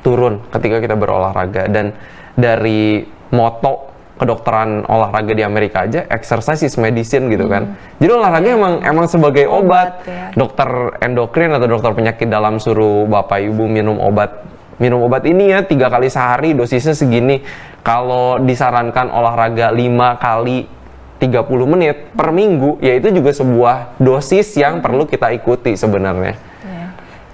turun 0.00 0.42
ketika 0.54 0.78
kita 0.78 0.94
berolahraga. 0.94 1.66
Dan 1.66 1.92
dari 2.38 3.02
moto 3.34 3.92
kedokteran 4.22 4.86
olahraga 4.86 5.34
di 5.34 5.42
Amerika 5.42 5.82
aja, 5.82 6.06
exercise 6.06 6.62
is 6.62 6.78
medicine 6.78 7.26
gitu 7.26 7.50
kan. 7.50 7.74
Jadi 7.98 8.10
olahraga 8.14 8.48
emang 8.54 8.74
emang 8.86 9.06
sebagai 9.10 9.50
obat. 9.50 9.62
Obat, 9.62 9.88
ya. 10.06 10.26
Dokter 10.38 10.68
endokrin 11.02 11.50
atau 11.50 11.66
dokter 11.66 11.90
penyakit 11.90 12.30
dalam 12.30 12.62
suruh 12.62 13.04
bapak 13.10 13.42
ibu 13.50 13.66
minum 13.66 13.98
obat 13.98 14.46
minum 14.82 14.98
obat 15.06 15.22
ini 15.30 15.54
ya 15.54 15.62
tiga 15.62 15.90
kali 15.90 16.06
sehari 16.06 16.54
dosisnya 16.54 16.94
segini. 16.94 17.42
Kalau 17.82 18.38
disarankan 18.38 19.10
olahraga 19.10 19.74
lima 19.74 20.14
kali 20.14 20.70
30 21.18 21.42
menit 21.66 22.14
per 22.14 22.30
minggu, 22.30 22.78
ya 22.82 22.94
itu 22.94 23.10
juga 23.10 23.30
sebuah 23.34 23.98
dosis 23.98 24.54
yang 24.58 24.78
perlu 24.82 25.06
kita 25.06 25.30
ikuti 25.34 25.74
sebenarnya. 25.74 26.34
Ya. 26.62 26.86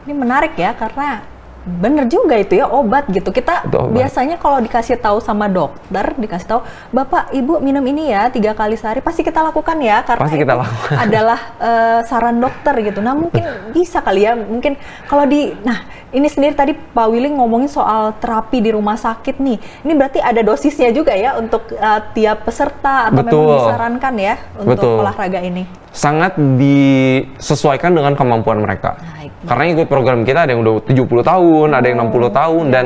Ini 0.09 0.13
menarik 0.13 0.57
ya 0.57 0.73
karena 0.73 1.25
bener 1.69 2.09
juga 2.09 2.33
itu 2.41 2.57
ya 2.57 2.65
obat 2.65 3.05
gitu. 3.13 3.29
Kita 3.29 3.69
obat. 3.69 3.93
biasanya 3.93 4.41
kalau 4.41 4.61
dikasih 4.65 4.97
tahu 4.97 5.21
sama 5.21 5.53
dokter, 5.53 6.17
dikasih 6.17 6.49
tahu, 6.49 6.61
bapak 6.97 7.29
ibu 7.37 7.61
minum 7.61 7.85
ini 7.85 8.09
ya 8.09 8.33
tiga 8.33 8.57
kali 8.57 8.77
sehari, 8.77 9.05
pasti 9.05 9.21
kita 9.21 9.45
lakukan 9.45 9.77
ya 9.81 10.01
karena 10.01 10.25
Pasti 10.25 10.37
kita 10.41 10.53
itu 10.57 10.63
lakukan. 10.65 10.97
adalah 10.97 11.41
eh, 11.61 12.01
saran 12.09 12.37
dokter 12.41 12.75
gitu. 12.81 13.05
Nah 13.05 13.13
mungkin 13.13 13.45
bisa 13.77 14.01
kali 14.01 14.25
ya, 14.25 14.33
mungkin 14.33 14.81
kalau 15.05 15.29
di, 15.29 15.53
nah 15.61 15.85
ini 16.09 16.29
sendiri 16.29 16.57
tadi 16.57 16.73
Pak 16.73 17.07
Willy 17.13 17.29
ngomongin 17.37 17.69
soal 17.69 18.17
terapi 18.17 18.65
di 18.65 18.73
rumah 18.73 18.97
sakit 18.97 19.37
nih. 19.37 19.59
Ini 19.85 19.93
berarti 19.93 20.19
ada 20.25 20.41
dosisnya 20.41 20.89
juga 20.89 21.13
ya 21.13 21.37
untuk 21.37 21.69
eh, 21.77 22.01
tiap 22.17 22.49
peserta 22.49 23.13
atau 23.13 23.21
memang 23.21 23.29
Betul. 23.29 23.53
disarankan 23.61 24.15
ya 24.17 24.35
untuk 24.57 24.89
Betul. 24.89 25.03
olahraga 25.05 25.41
ini. 25.45 25.63
Sangat 25.93 26.37
disesuaikan 26.37 27.93
dengan 27.93 28.17
kemampuan 28.17 28.65
mereka. 28.65 28.97
Baik. 28.97 29.31
Karena 29.45 29.65
ikut 29.77 29.87
program 29.89 30.25
kita 30.25 30.49
ada 30.49 30.51
yang 30.57 30.65
udah 30.65 30.85
70 30.89 31.05
tahun, 31.25 31.69
ada 31.77 31.87
yang 31.87 31.99
60 32.09 32.31
tahun 32.33 32.65
dan 32.73 32.85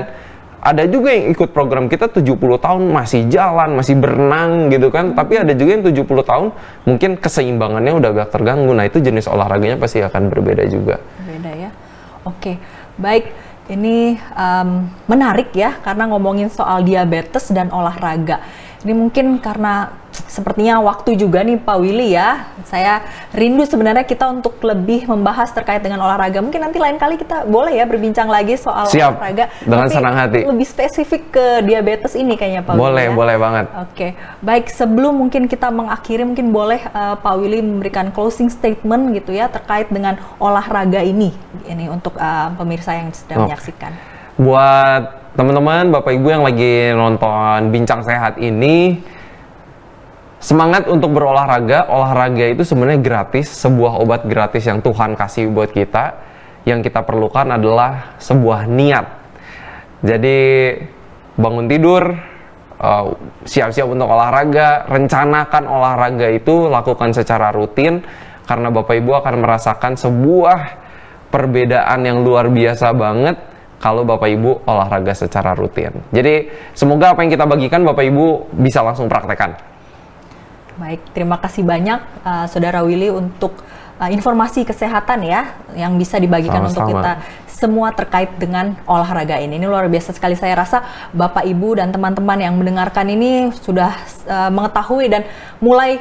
ada 0.62 0.86
juga 0.86 1.10
yang 1.10 1.34
ikut 1.34 1.50
program 1.50 1.90
kita 1.90 2.06
70 2.06 2.38
tahun 2.38 2.82
masih 2.94 3.26
jalan, 3.26 3.74
masih 3.74 3.98
berenang 3.98 4.70
gitu 4.70 4.94
kan. 4.94 5.10
Tapi 5.14 5.42
ada 5.42 5.50
juga 5.58 5.74
yang 5.74 5.84
70 5.86 6.06
tahun 6.22 6.48
mungkin 6.86 7.10
keseimbangannya 7.18 7.92
udah 7.98 8.10
agak 8.14 8.28
terganggu. 8.30 8.70
Nah, 8.70 8.86
itu 8.86 9.02
jenis 9.02 9.26
olahraganya 9.26 9.74
pasti 9.78 10.02
akan 10.02 10.30
berbeda 10.30 10.62
juga. 10.70 11.02
Beda 11.26 11.50
ya. 11.50 11.70
Oke, 12.22 12.54
baik. 12.98 13.52
Ini 13.70 14.18
em, 14.18 14.90
menarik 15.06 15.54
ya 15.54 15.78
karena 15.80 16.10
ngomongin 16.10 16.50
soal 16.50 16.82
diabetes 16.82 17.48
dan 17.54 17.70
olahraga. 17.70 18.42
Ini 18.82 18.92
mungkin 18.92 19.38
karena 19.38 20.01
sepertinya 20.12 20.78
waktu 20.84 21.16
juga 21.16 21.40
nih 21.42 21.56
Pak 21.60 21.76
Willy 21.80 22.14
ya. 22.14 22.52
Saya 22.68 23.04
rindu 23.32 23.64
sebenarnya 23.64 24.04
kita 24.04 24.28
untuk 24.28 24.60
lebih 24.60 25.08
membahas 25.08 25.48
terkait 25.52 25.80
dengan 25.80 26.04
olahraga. 26.04 26.40
Mungkin 26.44 26.60
nanti 26.60 26.78
lain 26.80 26.96
kali 27.00 27.16
kita 27.16 27.48
boleh 27.48 27.76
ya 27.80 27.84
berbincang 27.88 28.28
lagi 28.28 28.56
soal 28.60 28.88
Siap, 28.88 29.18
olahraga. 29.18 29.48
dengan 29.64 29.88
Tapi 29.88 29.96
senang 29.96 30.14
hati. 30.16 30.40
Lebih 30.46 30.66
spesifik 30.68 31.22
ke 31.32 31.46
diabetes 31.64 32.12
ini 32.16 32.36
kayaknya 32.36 32.62
Pak 32.64 32.76
Boleh, 32.76 33.08
Willy 33.08 33.12
ya. 33.12 33.18
boleh 33.18 33.36
banget. 33.40 33.66
Oke, 33.88 34.08
baik 34.44 34.66
sebelum 34.68 35.12
mungkin 35.16 35.48
kita 35.48 35.68
mengakhiri 35.72 36.24
mungkin 36.28 36.52
boleh 36.52 36.80
eh, 36.80 37.16
Pak 37.16 37.34
Willy 37.40 37.60
memberikan 37.64 38.12
closing 38.12 38.52
statement 38.52 39.16
gitu 39.16 39.32
ya 39.32 39.48
terkait 39.48 39.88
dengan 39.88 40.20
olahraga 40.36 41.00
ini 41.00 41.32
ini 41.68 41.88
untuk 41.88 42.16
eh, 42.20 42.48
pemirsa 42.56 42.96
yang 42.96 43.08
sedang 43.16 43.44
Oke. 43.44 43.52
menyaksikan. 43.52 43.92
Buat 44.40 45.36
teman-teman, 45.36 45.92
Bapak 45.92 46.12
Ibu 46.12 46.28
yang 46.28 46.44
lagi 46.44 46.92
nonton 46.92 47.68
Bincang 47.68 48.00
Sehat 48.04 48.40
ini, 48.40 49.00
semangat 50.42 50.90
untuk 50.90 51.14
berolahraga. 51.14 51.86
Olahraga 51.88 52.50
itu 52.50 52.66
sebenarnya 52.66 53.00
gratis, 53.00 53.48
sebuah 53.54 54.02
obat 54.02 54.26
gratis 54.26 54.66
yang 54.66 54.82
Tuhan 54.82 55.14
kasih 55.14 55.48
buat 55.54 55.70
kita. 55.70 56.34
Yang 56.66 56.90
kita 56.90 57.06
perlukan 57.06 57.54
adalah 57.54 58.18
sebuah 58.18 58.66
niat. 58.66 59.06
Jadi 60.02 60.38
bangun 61.38 61.66
tidur, 61.70 62.02
uh, 62.82 63.06
siap-siap 63.46 63.86
untuk 63.86 64.10
olahraga, 64.10 64.86
rencanakan 64.90 65.64
olahraga 65.66 66.28
itu 66.30 66.66
lakukan 66.66 67.14
secara 67.14 67.54
rutin 67.54 68.02
karena 68.46 68.68
Bapak 68.74 68.94
Ibu 68.98 69.10
akan 69.22 69.34
merasakan 69.42 69.92
sebuah 69.94 70.58
perbedaan 71.30 72.04
yang 72.04 72.20
luar 72.26 72.50
biasa 72.50 72.92
banget 72.92 73.38
kalau 73.82 74.06
Bapak 74.06 74.30
Ibu 74.30 74.66
olahraga 74.66 75.14
secara 75.14 75.58
rutin. 75.58 75.90
Jadi 76.14 76.46
semoga 76.74 77.14
apa 77.14 77.26
yang 77.26 77.32
kita 77.34 77.46
bagikan 77.46 77.82
Bapak 77.82 78.06
Ibu 78.06 78.54
bisa 78.54 78.82
langsung 78.86 79.10
praktekkan. 79.10 79.71
Baik, 80.80 81.00
terima 81.12 81.36
kasih 81.36 81.68
banyak 81.68 82.00
uh, 82.24 82.46
Saudara 82.48 82.80
Willy 82.80 83.12
untuk 83.12 83.60
uh, 84.00 84.08
informasi 84.08 84.64
kesehatan 84.64 85.20
ya 85.20 85.52
yang 85.76 86.00
bisa 86.00 86.16
dibagikan 86.16 86.64
untuk 86.64 86.88
Sama-sama. 86.88 87.00
kita 87.04 87.12
semua 87.52 87.88
terkait 87.92 88.32
dengan 88.40 88.74
olahraga 88.88 89.36
ini. 89.38 89.60
Ini 89.60 89.68
luar 89.68 89.86
biasa 89.86 90.16
sekali 90.16 90.34
saya 90.34 90.56
rasa 90.56 90.82
Bapak 91.12 91.44
Ibu 91.44 91.76
dan 91.76 91.92
teman-teman 91.92 92.40
yang 92.40 92.56
mendengarkan 92.56 93.06
ini 93.12 93.52
sudah 93.52 93.92
uh, 94.26 94.50
mengetahui 94.50 95.12
dan 95.12 95.22
mulai 95.60 96.00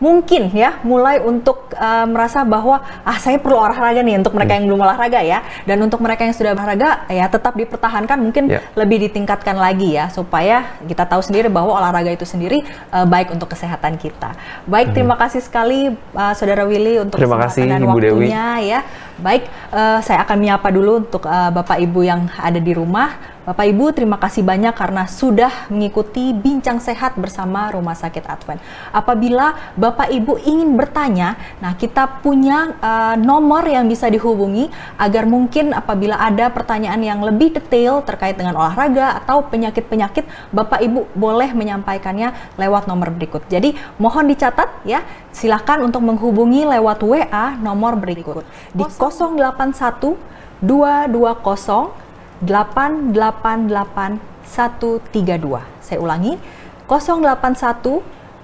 mungkin 0.00 0.48
ya 0.56 0.80
mulai 0.80 1.20
untuk 1.20 1.70
uh, 1.76 2.08
merasa 2.08 2.40
bahwa 2.40 2.80
ah 3.04 3.18
saya 3.20 3.36
perlu 3.36 3.60
olahraga 3.60 4.00
nih 4.00 4.16
untuk 4.16 4.32
mereka 4.32 4.56
yang 4.56 4.64
belum 4.64 4.80
olahraga 4.80 5.20
ya 5.20 5.44
dan 5.68 5.76
untuk 5.84 6.00
mereka 6.00 6.24
yang 6.24 6.32
sudah 6.32 6.56
olahraga 6.56 7.04
ya 7.12 7.28
tetap 7.28 7.52
dipertahankan 7.52 8.16
mungkin 8.16 8.48
yeah. 8.48 8.64
lebih 8.72 9.04
ditingkatkan 9.06 9.60
lagi 9.60 10.00
ya 10.00 10.08
supaya 10.08 10.80
kita 10.88 11.04
tahu 11.04 11.20
sendiri 11.20 11.52
bahwa 11.52 11.76
olahraga 11.76 12.16
itu 12.16 12.24
sendiri 12.24 12.64
uh, 12.90 13.04
baik 13.04 13.36
untuk 13.36 13.52
kesehatan 13.52 14.00
kita. 14.00 14.32
Baik, 14.64 14.90
hmm. 14.90 14.96
terima 14.96 15.14
kasih 15.20 15.44
sekali 15.44 15.92
uh, 16.16 16.32
Saudara 16.32 16.64
Willy 16.64 16.96
untuk 16.96 17.20
terima 17.20 17.36
kasih, 17.44 17.68
dan 17.68 17.84
Ibu 17.84 17.92
waktunya 17.92 18.46
Dewi. 18.56 18.72
ya. 18.72 18.80
Baik, 19.20 19.44
uh, 19.68 20.00
saya 20.00 20.24
akan 20.24 20.36
menyapa 20.40 20.72
dulu 20.72 21.04
untuk 21.04 21.28
uh, 21.28 21.52
Bapak 21.52 21.76
Ibu 21.76 22.00
yang 22.08 22.32
ada 22.40 22.56
di 22.56 22.72
rumah. 22.72 23.36
Bapak 23.40 23.66
Ibu, 23.72 23.96
terima 23.96 24.20
kasih 24.20 24.44
banyak 24.44 24.76
karena 24.76 25.08
sudah 25.08 25.72
mengikuti 25.72 26.30
bincang 26.36 26.76
sehat 26.76 27.16
bersama 27.16 27.72
Rumah 27.72 27.96
Sakit 27.96 28.24
Advent. 28.28 28.60
Apabila 28.92 29.74
Bapak 29.80 30.12
Ibu 30.12 30.38
ingin 30.44 30.76
bertanya, 30.76 31.40
nah 31.58 31.72
kita 31.72 32.20
punya 32.20 32.76
uh, 32.78 33.16
nomor 33.16 33.64
yang 33.64 33.88
bisa 33.88 34.12
dihubungi 34.12 34.68
agar 35.00 35.24
mungkin 35.24 35.72
apabila 35.72 36.20
ada 36.20 36.52
pertanyaan 36.52 37.00
yang 37.00 37.20
lebih 37.24 37.56
detail 37.56 38.04
terkait 38.04 38.36
dengan 38.36 38.54
olahraga 38.60 39.18
atau 39.24 39.42
penyakit-penyakit, 39.48 40.28
Bapak 40.52 40.84
Ibu 40.84 41.16
boleh 41.16 41.50
menyampaikannya 41.56 42.56
lewat 42.60 42.86
nomor 42.86 43.08
berikut. 43.08 43.44
Jadi 43.48 43.72
mohon 43.96 44.28
dicatat 44.28 44.84
ya, 44.84 45.00
silahkan 45.32 45.80
untuk 45.80 46.04
menghubungi 46.04 46.68
lewat 46.68 47.02
WA 47.02 47.56
nomor 47.58 47.96
berikut 47.98 48.44
di 48.76 48.84
081 49.10 50.16
220 50.62 51.92
888 52.40 54.18
132. 54.46 55.60
Saya 55.84 55.98
ulangi 56.00 56.40
081 56.88 58.00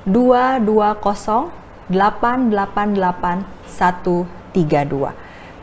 220 0.06 1.50
888 1.90 3.42
132. 3.66 5.12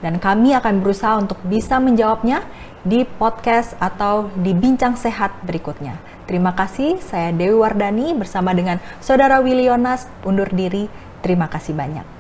Dan 0.04 0.20
kami 0.20 0.52
akan 0.52 0.84
berusaha 0.84 1.16
untuk 1.16 1.40
bisa 1.48 1.80
menjawabnya 1.80 2.44
di 2.84 3.08
podcast 3.08 3.80
atau 3.80 4.28
di 4.36 4.52
bincang 4.52 5.00
sehat 5.00 5.32
berikutnya. 5.48 5.96
Terima 6.28 6.52
kasih, 6.52 7.00
saya 7.00 7.32
Dewi 7.32 7.56
Wardani 7.56 8.12
bersama 8.12 8.52
dengan 8.52 8.84
Saudara 9.00 9.40
Wilionas 9.40 10.12
undur 10.28 10.52
diri. 10.52 10.92
Terima 11.24 11.48
kasih 11.48 11.72
banyak. 11.72 12.13